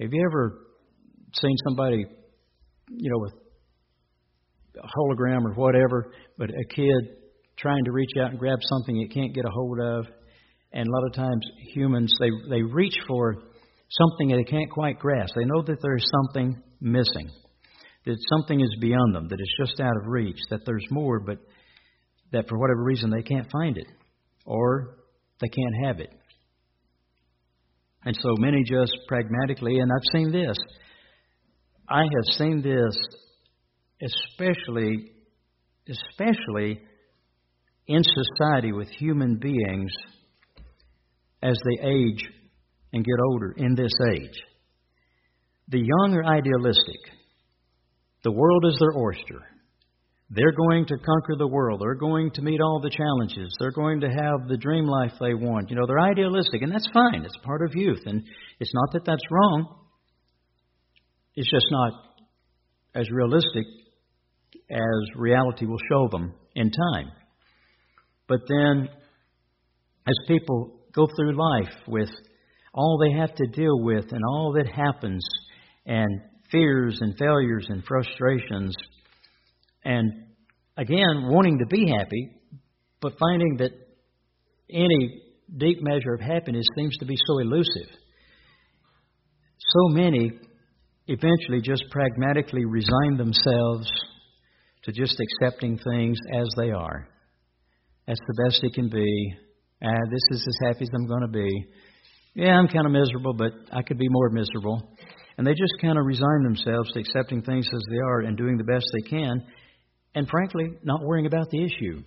[0.00, 0.66] Have you ever
[1.34, 2.06] seen somebody,
[2.88, 3.34] you know, with
[4.82, 7.16] a hologram or whatever, but a kid
[7.58, 10.06] trying to reach out and grab something it can't get a hold of?
[10.72, 13.42] And a lot of times humans they they reach for
[13.90, 15.34] something they can't quite grasp.
[15.34, 17.28] They know that there's something missing,
[18.06, 21.38] that something is beyond them, that it's just out of reach, that there's more, but
[22.32, 23.86] that for whatever reason they can't find it
[24.46, 24.99] or
[25.40, 26.10] they can't have it.
[28.04, 30.56] And so many just pragmatically, and I've seen this,
[31.88, 32.96] I have seen this
[34.02, 35.12] especially,
[35.88, 36.80] especially
[37.86, 39.90] in society with human beings
[41.42, 42.28] as they age
[42.92, 44.38] and get older in this age.
[45.68, 47.00] The young are idealistic.
[48.24, 49.40] The world is their oyster.
[50.32, 51.80] They're going to conquer the world.
[51.82, 53.52] They're going to meet all the challenges.
[53.58, 55.70] They're going to have the dream life they want.
[55.70, 57.24] You know, they're idealistic, and that's fine.
[57.24, 58.02] It's part of youth.
[58.06, 58.22] And
[58.60, 59.76] it's not that that's wrong,
[61.34, 61.92] it's just not
[62.94, 63.66] as realistic
[64.70, 67.10] as reality will show them in time.
[68.28, 68.88] But then,
[70.06, 72.10] as people go through life with
[72.72, 75.24] all they have to deal with and all that happens,
[75.86, 76.20] and
[76.52, 78.74] fears and failures and frustrations,
[79.90, 80.12] and
[80.76, 82.30] again, wanting to be happy,
[83.00, 83.72] but finding that
[84.70, 85.22] any
[85.56, 87.90] deep measure of happiness seems to be so elusive.
[89.58, 90.30] So many
[91.08, 93.90] eventually just pragmatically resign themselves
[94.84, 97.08] to just accepting things as they are.
[98.06, 99.34] That's the best it can be.
[99.82, 101.48] Ah, this is as happy as I'm going to be.
[102.34, 104.96] Yeah, I'm kind of miserable, but I could be more miserable.
[105.36, 108.56] And they just kind of resign themselves to accepting things as they are and doing
[108.56, 109.42] the best they can
[110.14, 112.02] and frankly, not worrying about the issue.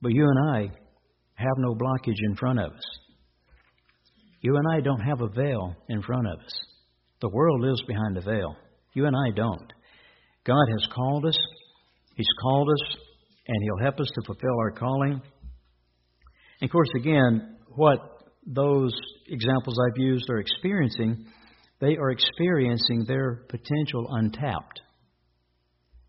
[0.00, 0.60] But you and I
[1.34, 3.00] have no blockage in front of us.
[4.40, 6.52] You and I don't have a veil in front of us.
[7.20, 8.56] The world lives behind a veil.
[8.94, 9.72] You and I don't.
[10.46, 11.38] God has called us,
[12.16, 12.96] He's called us,
[13.46, 15.20] and He'll help us to fulfill our calling.
[16.60, 17.98] And of course, again, what
[18.46, 18.92] those
[19.28, 21.26] examples I've used are experiencing,
[21.80, 24.80] they are experiencing their potential untapped.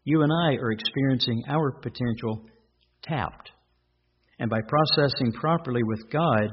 [0.03, 2.45] You and I are experiencing our potential
[3.03, 3.51] tapped.
[4.39, 6.49] And by processing properly with God,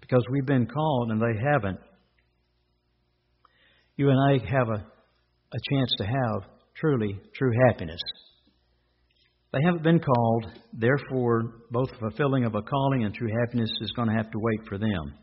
[0.00, 1.78] because we've been called and they haven't,
[3.96, 4.86] you and I have a,
[5.52, 8.00] a chance to have truly true happiness.
[9.52, 11.42] They haven't been called, therefore,
[11.72, 14.78] both fulfilling of a calling and true happiness is going to have to wait for
[14.78, 15.14] them.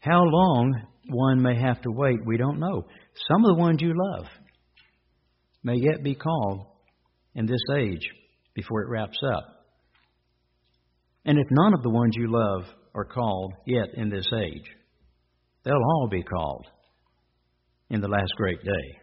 [0.00, 2.84] How long one may have to wait, we don't know.
[3.28, 4.26] Some of the ones you love
[5.62, 6.66] may yet be called
[7.34, 8.08] in this age
[8.54, 9.44] before it wraps up.
[11.24, 14.64] And if none of the ones you love are called yet in this age,
[15.64, 16.66] they'll all be called
[17.90, 18.98] in the last great day.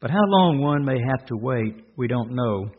[0.00, 2.70] But how long one may have to wait, we don't know.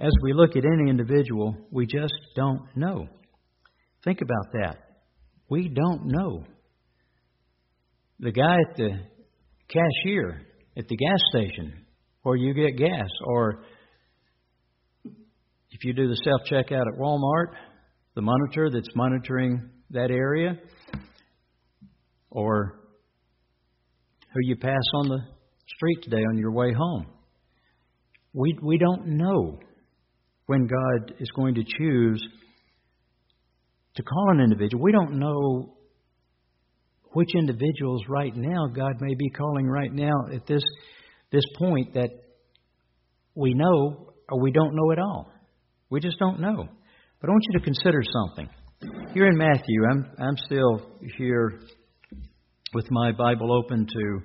[0.00, 3.06] As we look at any individual, we just don't know.
[4.04, 4.76] Think about that.
[5.48, 6.44] We don't know.
[8.20, 8.90] The guy at the
[9.68, 10.42] cashier
[10.78, 11.84] at the gas station
[12.22, 13.64] where you get gas, or
[15.70, 17.54] if you do the self checkout at Walmart,
[18.14, 20.56] the monitor that's monitoring that area,
[22.30, 22.78] or
[24.32, 25.18] who you pass on the
[25.66, 27.06] street today on your way home.
[28.32, 29.58] We, we don't know
[30.46, 32.24] when God is going to choose
[33.96, 34.82] to call an individual.
[34.82, 35.77] We don't know
[37.18, 40.62] which individuals right now God may be calling right now at this
[41.32, 42.10] this point that
[43.34, 45.28] we know or we don't know at all.
[45.90, 46.68] We just don't know.
[47.20, 48.48] But I want you to consider something.
[49.14, 51.60] Here in Matthew, I'm I'm still here
[52.72, 54.20] with my Bible open to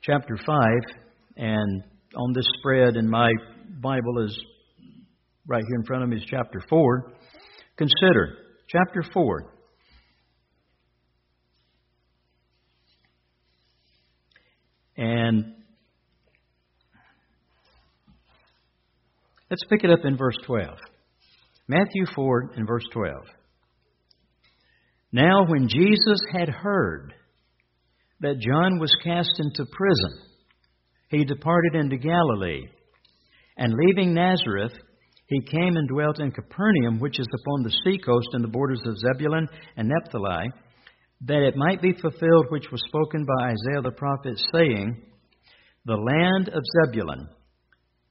[0.00, 0.96] chapter five,
[1.36, 1.82] and
[2.16, 3.30] on this spread and my
[3.82, 4.34] Bible is
[5.46, 7.12] right here in front of me is chapter four.
[7.76, 9.59] Consider chapter four.
[15.00, 15.54] And
[19.50, 20.76] let's pick it up in verse 12.
[21.68, 23.14] Matthew 4 and verse 12.
[25.10, 27.14] Now, when Jesus had heard
[28.20, 30.20] that John was cast into prison,
[31.08, 32.68] he departed into Galilee.
[33.56, 34.74] And leaving Nazareth,
[35.28, 38.98] he came and dwelt in Capernaum, which is upon the seacoast in the borders of
[38.98, 39.48] Zebulun
[39.78, 40.50] and Naphtali,
[41.22, 45.02] that it might be fulfilled which was spoken by Isaiah the prophet, saying,
[45.84, 47.28] The land of Zebulun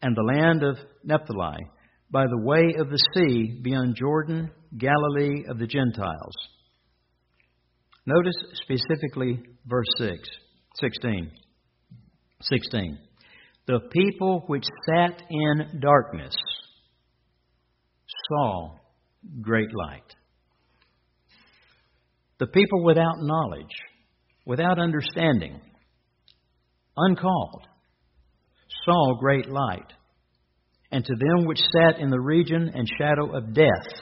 [0.01, 1.59] and the land of Naphtali,
[2.11, 6.35] by the way of the sea beyond Jordan, Galilee of the Gentiles.
[8.05, 10.17] Notice specifically verse 6,
[10.75, 11.31] 16.
[12.41, 12.97] 16.
[13.67, 16.35] The people which sat in darkness
[18.29, 18.75] saw
[19.41, 20.15] great light.
[22.39, 23.75] The people without knowledge,
[24.45, 25.59] without understanding,
[26.95, 27.67] uncalled,
[28.85, 29.91] saw great light.
[30.91, 34.01] And to them which sat in the region and shadow of death,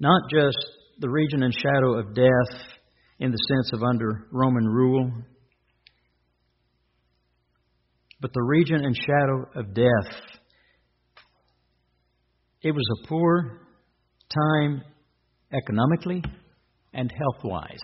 [0.00, 0.58] not just
[0.98, 2.62] the region and shadow of death
[3.20, 5.12] in the sense of under Roman rule,
[8.20, 10.20] but the region and shadow of death.
[12.62, 13.60] It was a poor
[14.34, 14.82] time
[15.52, 16.22] economically
[16.92, 17.80] and health wise.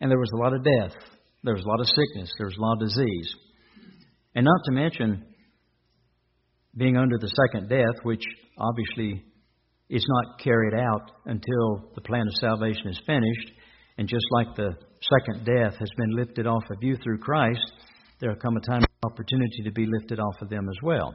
[0.00, 0.96] And there was a lot of death.
[1.42, 2.30] There was a lot of sickness.
[2.38, 3.34] There was a lot of disease.
[4.34, 5.24] And not to mention
[6.76, 8.24] being under the second death, which
[8.58, 9.24] obviously
[9.88, 13.52] is not carried out until the plan of salvation is finished.
[13.98, 17.72] And just like the second death has been lifted off of you through Christ,
[18.20, 21.14] there will come a time of opportunity to be lifted off of them as well.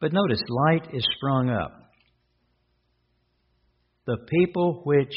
[0.00, 1.83] But notice, light is sprung up.
[4.06, 5.14] The people which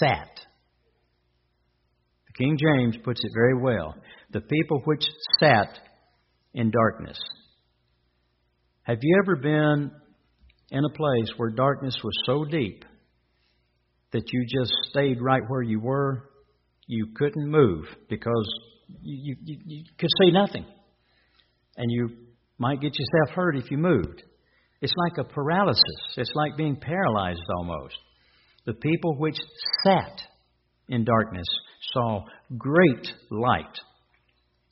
[0.00, 0.28] sat.
[2.26, 3.94] The King James puts it very well.
[4.30, 5.04] The people which
[5.40, 5.78] sat
[6.54, 7.18] in darkness.
[8.82, 9.90] Have you ever been
[10.70, 12.84] in a place where darkness was so deep
[14.12, 16.30] that you just stayed right where you were?
[16.86, 18.48] You couldn't move because
[19.02, 20.64] you, you, you could see nothing.
[21.76, 22.08] And you
[22.56, 24.22] might get yourself hurt if you moved.
[24.80, 25.82] It's like a paralysis.
[26.16, 27.96] It's like being paralyzed almost.
[28.64, 29.36] The people which
[29.84, 30.20] sat
[30.88, 31.46] in darkness
[31.92, 32.24] saw
[32.56, 33.78] great light.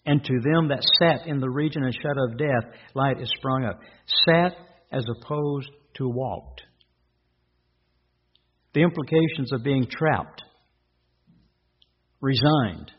[0.05, 3.65] And to them that sat in the region and shadow of death, light is sprung
[3.65, 3.81] up.
[4.25, 4.53] Sat
[4.93, 6.63] as opposed to walked.
[8.75, 10.43] The implications of being trapped,
[12.21, 12.93] resigned,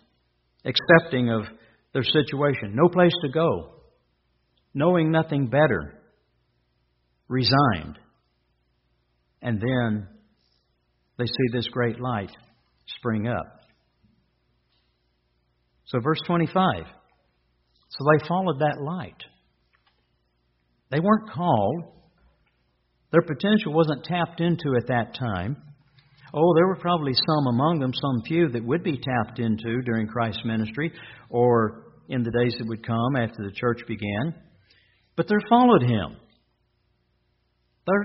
[0.65, 1.43] accepting of
[1.93, 3.75] their situation, no place to go,
[4.73, 5.96] knowing nothing better,
[7.27, 7.99] resigned.
[9.41, 10.07] And then
[11.17, 12.31] they see this great light
[12.97, 13.61] spring up.
[15.85, 16.83] So, verse 25.
[17.89, 19.23] So they followed that light.
[20.91, 21.83] They weren't called.
[23.11, 25.57] Their potential wasn't tapped into at that time.
[26.33, 30.07] Oh, there were probably some among them, some few, that would be tapped into during
[30.07, 30.91] Christ's ministry
[31.29, 34.35] or in the days that would come after the church began.
[35.15, 36.17] But they followed him.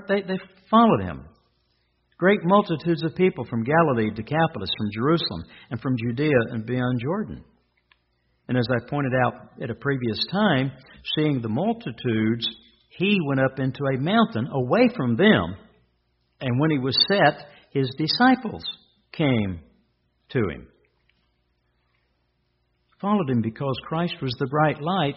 [0.09, 0.39] They, they
[0.71, 1.25] followed him.
[2.19, 7.45] Great multitudes of people from Galilee, Decapolis, from Jerusalem, and from Judea and beyond Jordan.
[8.49, 10.71] And as I pointed out at a previous time,
[11.17, 12.47] seeing the multitudes,
[12.91, 15.57] he went up into a mountain away from them.
[16.41, 18.63] And when he was set, his disciples
[19.13, 19.61] came
[20.31, 20.69] to him.
[23.01, 25.17] Followed him because Christ was the bright light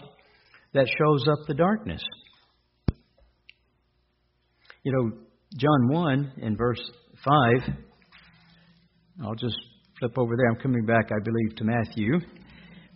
[0.74, 2.02] that shows up the darkness.
[4.86, 5.10] You know,
[5.58, 6.80] John 1 in verse
[7.24, 7.74] 5,
[9.24, 9.56] I'll just
[9.98, 10.48] flip over there.
[10.48, 12.20] I'm coming back, I believe, to Matthew.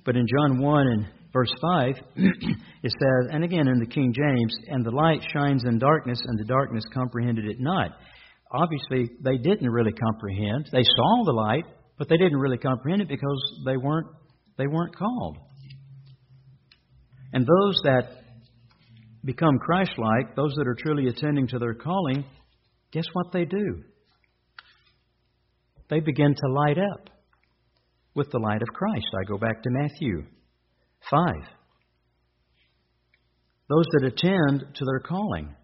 [0.04, 4.54] But in John 1 and verse 5, it says, and again in the King James,
[4.68, 7.90] and the light shines in darkness, and the darkness comprehended it not
[8.52, 10.68] obviously they didn't really comprehend.
[10.72, 11.64] They saw the light,
[11.98, 14.06] but they didn't really comprehend it because they weren't
[14.58, 15.38] they weren't called.
[17.32, 18.08] And those that
[19.24, 22.24] become Christ-like, those that are truly attending to their calling,
[22.92, 23.82] guess what they do?
[25.88, 27.10] They begin to light up
[28.14, 29.06] with the light of Christ.
[29.20, 30.24] I go back to Matthew
[31.10, 31.34] 5.
[33.68, 35.54] Those that attend to their calling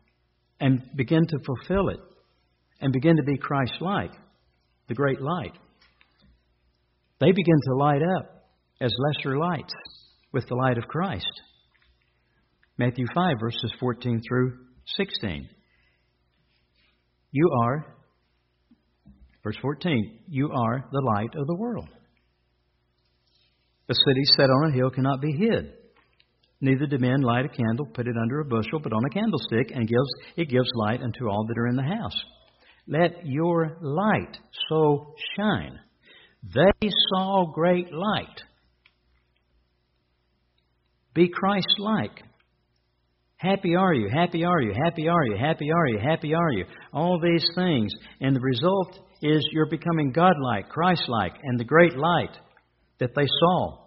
[0.61, 2.01] and begin to fulfill it
[2.81, 4.13] and begin to be Christ like,
[4.89, 5.53] the great light.
[7.21, 8.49] They begin to light up
[8.81, 9.75] as lesser lights
[10.33, 11.27] with the light of Christ.
[12.79, 14.59] Matthew 5, verses 14 through
[14.97, 15.49] 16.
[17.33, 17.87] You are,
[19.43, 21.89] verse 14, you are the light of the world.
[23.89, 25.73] A city set on a hill cannot be hid.
[26.61, 29.71] Neither do men light a candle, put it under a bushel, but on a candlestick,
[29.75, 32.25] and gives, it gives light unto all that are in the house.
[32.87, 34.37] Let your light
[34.69, 35.79] so shine.
[36.43, 38.43] They saw great light.
[41.15, 42.23] Be Christ like.
[43.39, 46.65] Happy are you, happy are you, happy are you, happy are you, happy are you.
[46.93, 47.93] All these things.
[48.21, 52.35] And the result is you're becoming godlike, Christlike, and the great light
[52.99, 53.79] that they saw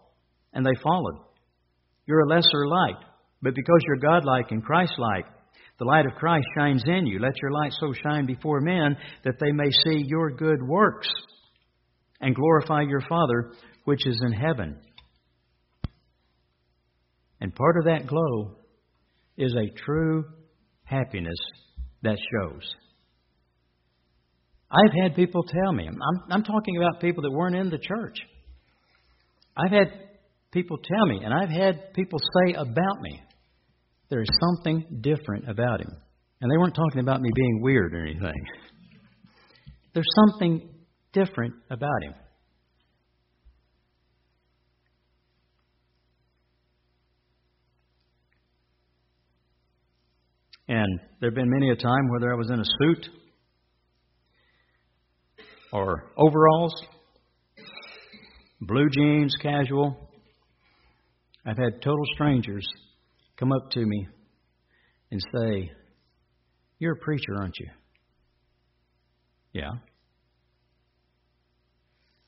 [0.53, 1.19] and they followed.
[2.05, 3.03] You're a lesser light,
[3.41, 5.25] but because you're godlike and Christlike,
[5.79, 7.19] the light of Christ shines in you.
[7.19, 11.07] Let your light so shine before men that they may see your good works
[12.21, 13.53] and glorify your Father
[13.85, 14.77] which is in heaven.
[17.41, 18.58] And part of that glow
[19.39, 20.25] is a true
[20.83, 21.37] happiness
[22.03, 22.69] that shows.
[24.69, 28.17] I've had people tell me, I'm, I'm talking about people that weren't in the church.
[29.57, 29.87] I've had
[30.51, 33.21] people tell me, and I've had people say about me,
[34.09, 35.91] there is something different about him.
[36.41, 38.45] And they weren't talking about me being weird or anything.
[39.93, 40.69] There's something
[41.13, 42.13] different about him.
[50.69, 53.09] And there have been many a time whether I was in a suit
[55.73, 56.73] or overalls,
[58.61, 59.97] blue jeans, casual.
[61.43, 62.67] I've had total strangers
[63.35, 64.07] come up to me
[65.09, 65.71] and say,
[66.77, 67.69] You're a preacher, aren't you?
[69.53, 69.71] Yeah.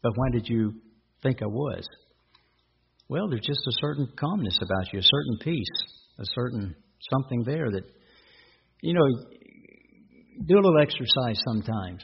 [0.01, 0.73] But why did you
[1.21, 1.87] think I was?
[3.07, 5.67] Well, there's just a certain calmness about you, a certain peace,
[6.17, 6.75] a certain
[7.11, 7.83] something there that,
[8.81, 9.07] you know,
[10.45, 12.03] do a little exercise sometimes.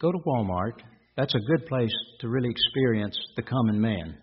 [0.00, 0.80] Go to Walmart.
[1.16, 4.16] That's a good place to really experience the common man.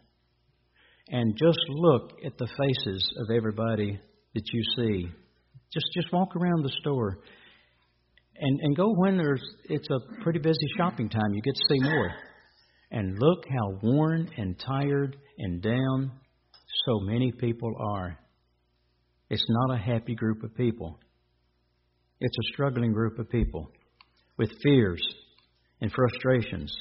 [1.10, 4.00] And just look at the faces of everybody
[4.34, 5.08] that you see.
[5.74, 7.20] Just just walk around the store.
[8.38, 11.34] And and go when there's it's a pretty busy shopping time.
[11.34, 12.12] You get to see more.
[12.92, 16.12] And look how worn and tired and down
[16.86, 18.18] so many people are.
[19.32, 21.00] It's not a happy group of people.
[22.20, 23.72] It's a struggling group of people
[24.38, 25.02] with fears
[25.80, 26.76] and frustrations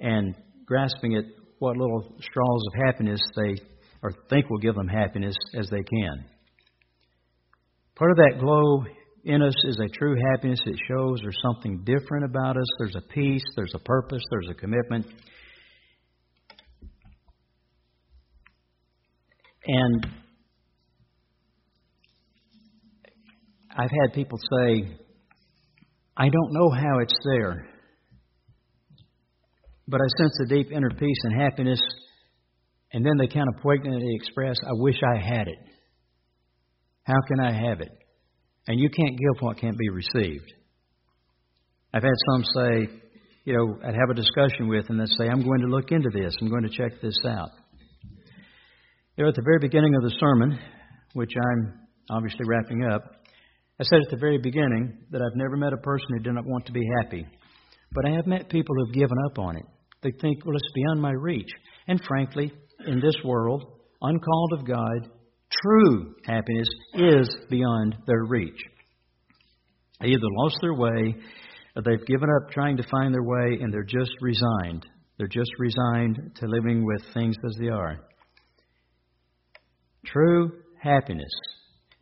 [0.00, 0.34] and
[0.64, 1.24] grasping at
[1.58, 3.62] what little straws of happiness they
[4.02, 6.24] or think will give them happiness as they can.
[7.94, 8.86] Part of that glow
[9.24, 10.60] in us is a true happiness.
[10.64, 12.66] It shows there's something different about us.
[12.78, 15.04] There's a peace, there's a purpose, there's a commitment.
[19.66, 20.06] And
[23.76, 24.96] I've had people say,
[26.16, 27.66] I don't know how it's there.
[29.88, 31.80] But I sense a deep inner peace and happiness,
[32.92, 35.58] and then they kind of poignantly express, I wish I had it.
[37.02, 37.90] How can I have it?
[38.66, 40.52] And you can't give what can't be received.
[41.92, 42.88] I've had some say,
[43.44, 46.08] you know, I'd have a discussion with, and they say, I'm going to look into
[46.10, 47.50] this, I'm going to check this out.
[49.16, 50.58] You know, at the very beginning of the sermon,
[51.12, 53.02] which I'm obviously wrapping up,
[53.80, 56.46] I said at the very beginning that I've never met a person who did not
[56.46, 57.26] want to be happy.
[57.92, 59.64] But I have met people who've given up on it.
[60.02, 61.50] They think, well, it's beyond my reach.
[61.88, 62.52] And frankly,
[62.86, 63.64] in this world,
[64.00, 65.10] uncalled of God,
[65.50, 68.60] true happiness is beyond their reach.
[70.00, 71.16] They either lost their way,
[71.74, 74.86] or they've given up trying to find their way, and they're just resigned.
[75.18, 77.98] They're just resigned to living with things as they are.
[80.04, 81.32] True happiness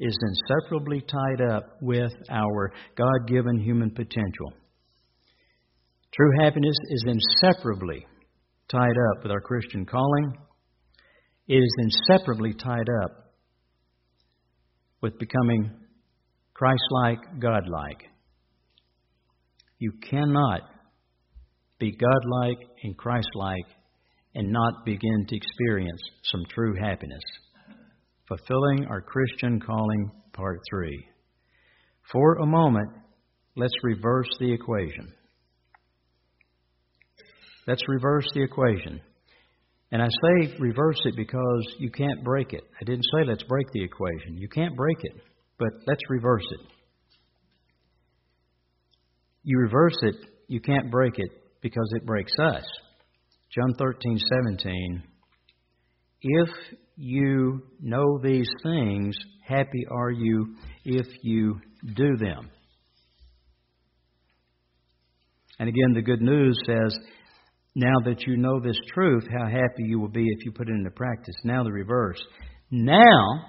[0.04, 4.52] is inseparably tied up with our God given human potential.
[6.12, 8.04] True happiness is inseparably
[8.68, 10.36] tied up with our Christian calling.
[11.46, 13.32] It is inseparably tied up
[15.00, 15.70] with becoming
[16.52, 18.02] Christ like, God like.
[19.78, 20.62] You cannot
[21.78, 23.66] be God like and Christ like
[24.34, 27.22] and not begin to experience some true happiness.
[28.38, 31.06] Fulfilling our Christian calling, part three.
[32.10, 32.88] For a moment,
[33.56, 35.12] let's reverse the equation.
[37.66, 39.02] Let's reverse the equation.
[39.90, 42.62] And I say reverse it because you can't break it.
[42.80, 44.38] I didn't say let's break the equation.
[44.38, 45.12] You can't break it,
[45.58, 46.66] but let's reverse it.
[49.42, 50.16] You reverse it,
[50.48, 51.30] you can't break it
[51.60, 52.64] because it breaks us.
[53.54, 55.02] John 13, 17.
[56.22, 56.48] If
[56.96, 59.16] you know these things,
[59.46, 60.54] happy are you
[60.84, 61.60] if you
[61.94, 62.50] do them.
[65.58, 66.96] And again, the good news says
[67.74, 70.74] now that you know this truth, how happy you will be if you put it
[70.74, 71.34] into practice.
[71.44, 72.22] Now the reverse.
[72.70, 73.44] Now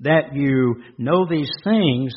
[0.00, 2.14] that you know these things,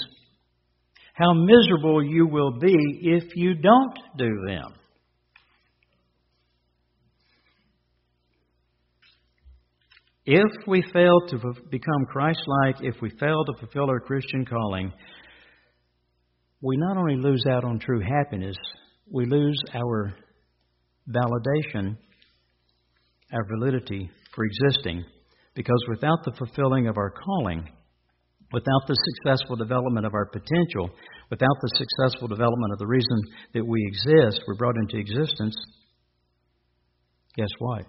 [1.13, 4.73] how miserable you will be if you don't do them.
[10.25, 11.37] If we fail to
[11.69, 14.93] become Christ like, if we fail to fulfill our Christian calling,
[16.61, 18.55] we not only lose out on true happiness,
[19.11, 20.15] we lose our
[21.09, 21.97] validation,
[23.33, 25.03] our validity for existing,
[25.55, 27.67] because without the fulfilling of our calling,
[28.53, 30.89] without the successful development of our potential,
[31.29, 33.21] without the successful development of the reason
[33.53, 35.55] that we exist, we're brought into existence,
[37.35, 37.85] guess what?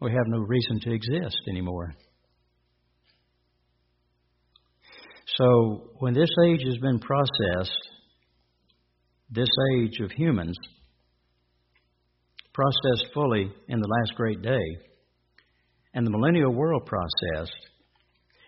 [0.00, 1.94] We have no reason to exist anymore.
[5.38, 7.78] So, when this age has been processed,
[9.30, 10.56] this age of humans,
[12.52, 14.64] processed fully in the last great day,
[15.94, 17.56] and the millennial world processed,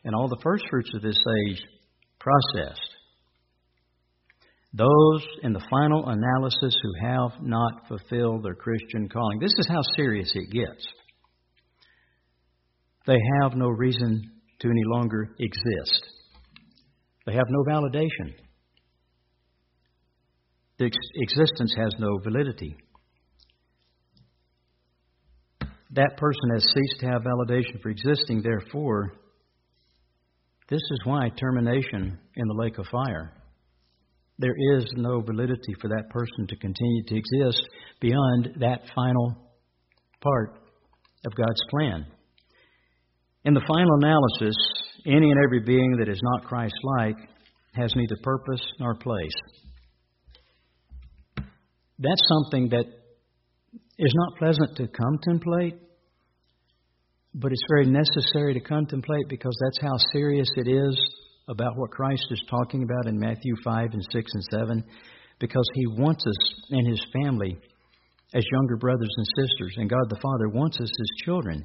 [0.04, 1.18] and all the first fruits of this
[1.48, 1.62] age
[2.20, 2.96] processed,
[4.72, 9.38] those in the final analysis who have not fulfilled their Christian calling.
[9.40, 10.86] This is how serious it gets.
[13.06, 14.30] They have no reason
[14.60, 16.04] to any longer exist.
[17.26, 18.34] They have no validation.
[20.78, 22.76] The ex- existence has no validity.
[25.92, 29.12] That person has ceased to have validation for existing, therefore,
[30.68, 33.32] this is why termination in the lake of fire.
[34.38, 37.62] There is no validity for that person to continue to exist
[38.00, 39.36] beyond that final
[40.20, 40.58] part
[41.24, 42.06] of God's plan.
[43.46, 44.56] In the final analysis,
[45.06, 47.16] any and every being that is not Christ like
[47.74, 49.30] has neither purpose nor place.
[51.96, 52.86] That's something that
[53.98, 55.76] is not pleasant to contemplate,
[57.34, 61.00] but it's very necessary to contemplate because that's how serious it is
[61.48, 64.84] about what Christ is talking about in Matthew 5 and 6 and 7,
[65.38, 67.56] because He wants us and His family
[68.34, 71.64] as younger brothers and sisters, and God the Father wants us as children.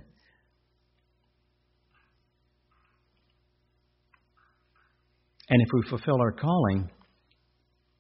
[5.52, 6.90] And if we fulfill our calling,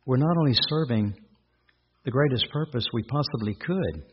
[0.05, 1.13] we're not only serving
[2.05, 4.03] the greatest purpose we possibly could,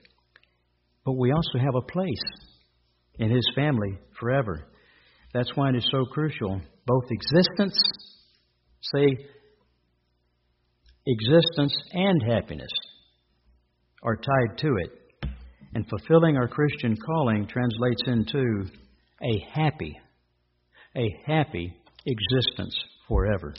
[1.05, 2.49] but we also have a place
[3.21, 4.67] in His family forever.
[5.33, 6.61] That's why it is so crucial.
[6.85, 7.81] Both existence,
[8.83, 9.07] say,
[11.07, 12.73] existence and happiness
[14.03, 15.31] are tied to it.
[15.75, 18.65] And fulfilling our Christian calling translates into
[19.23, 19.97] a happy,
[20.97, 21.73] a happy
[22.05, 22.77] existence
[23.09, 23.55] forever.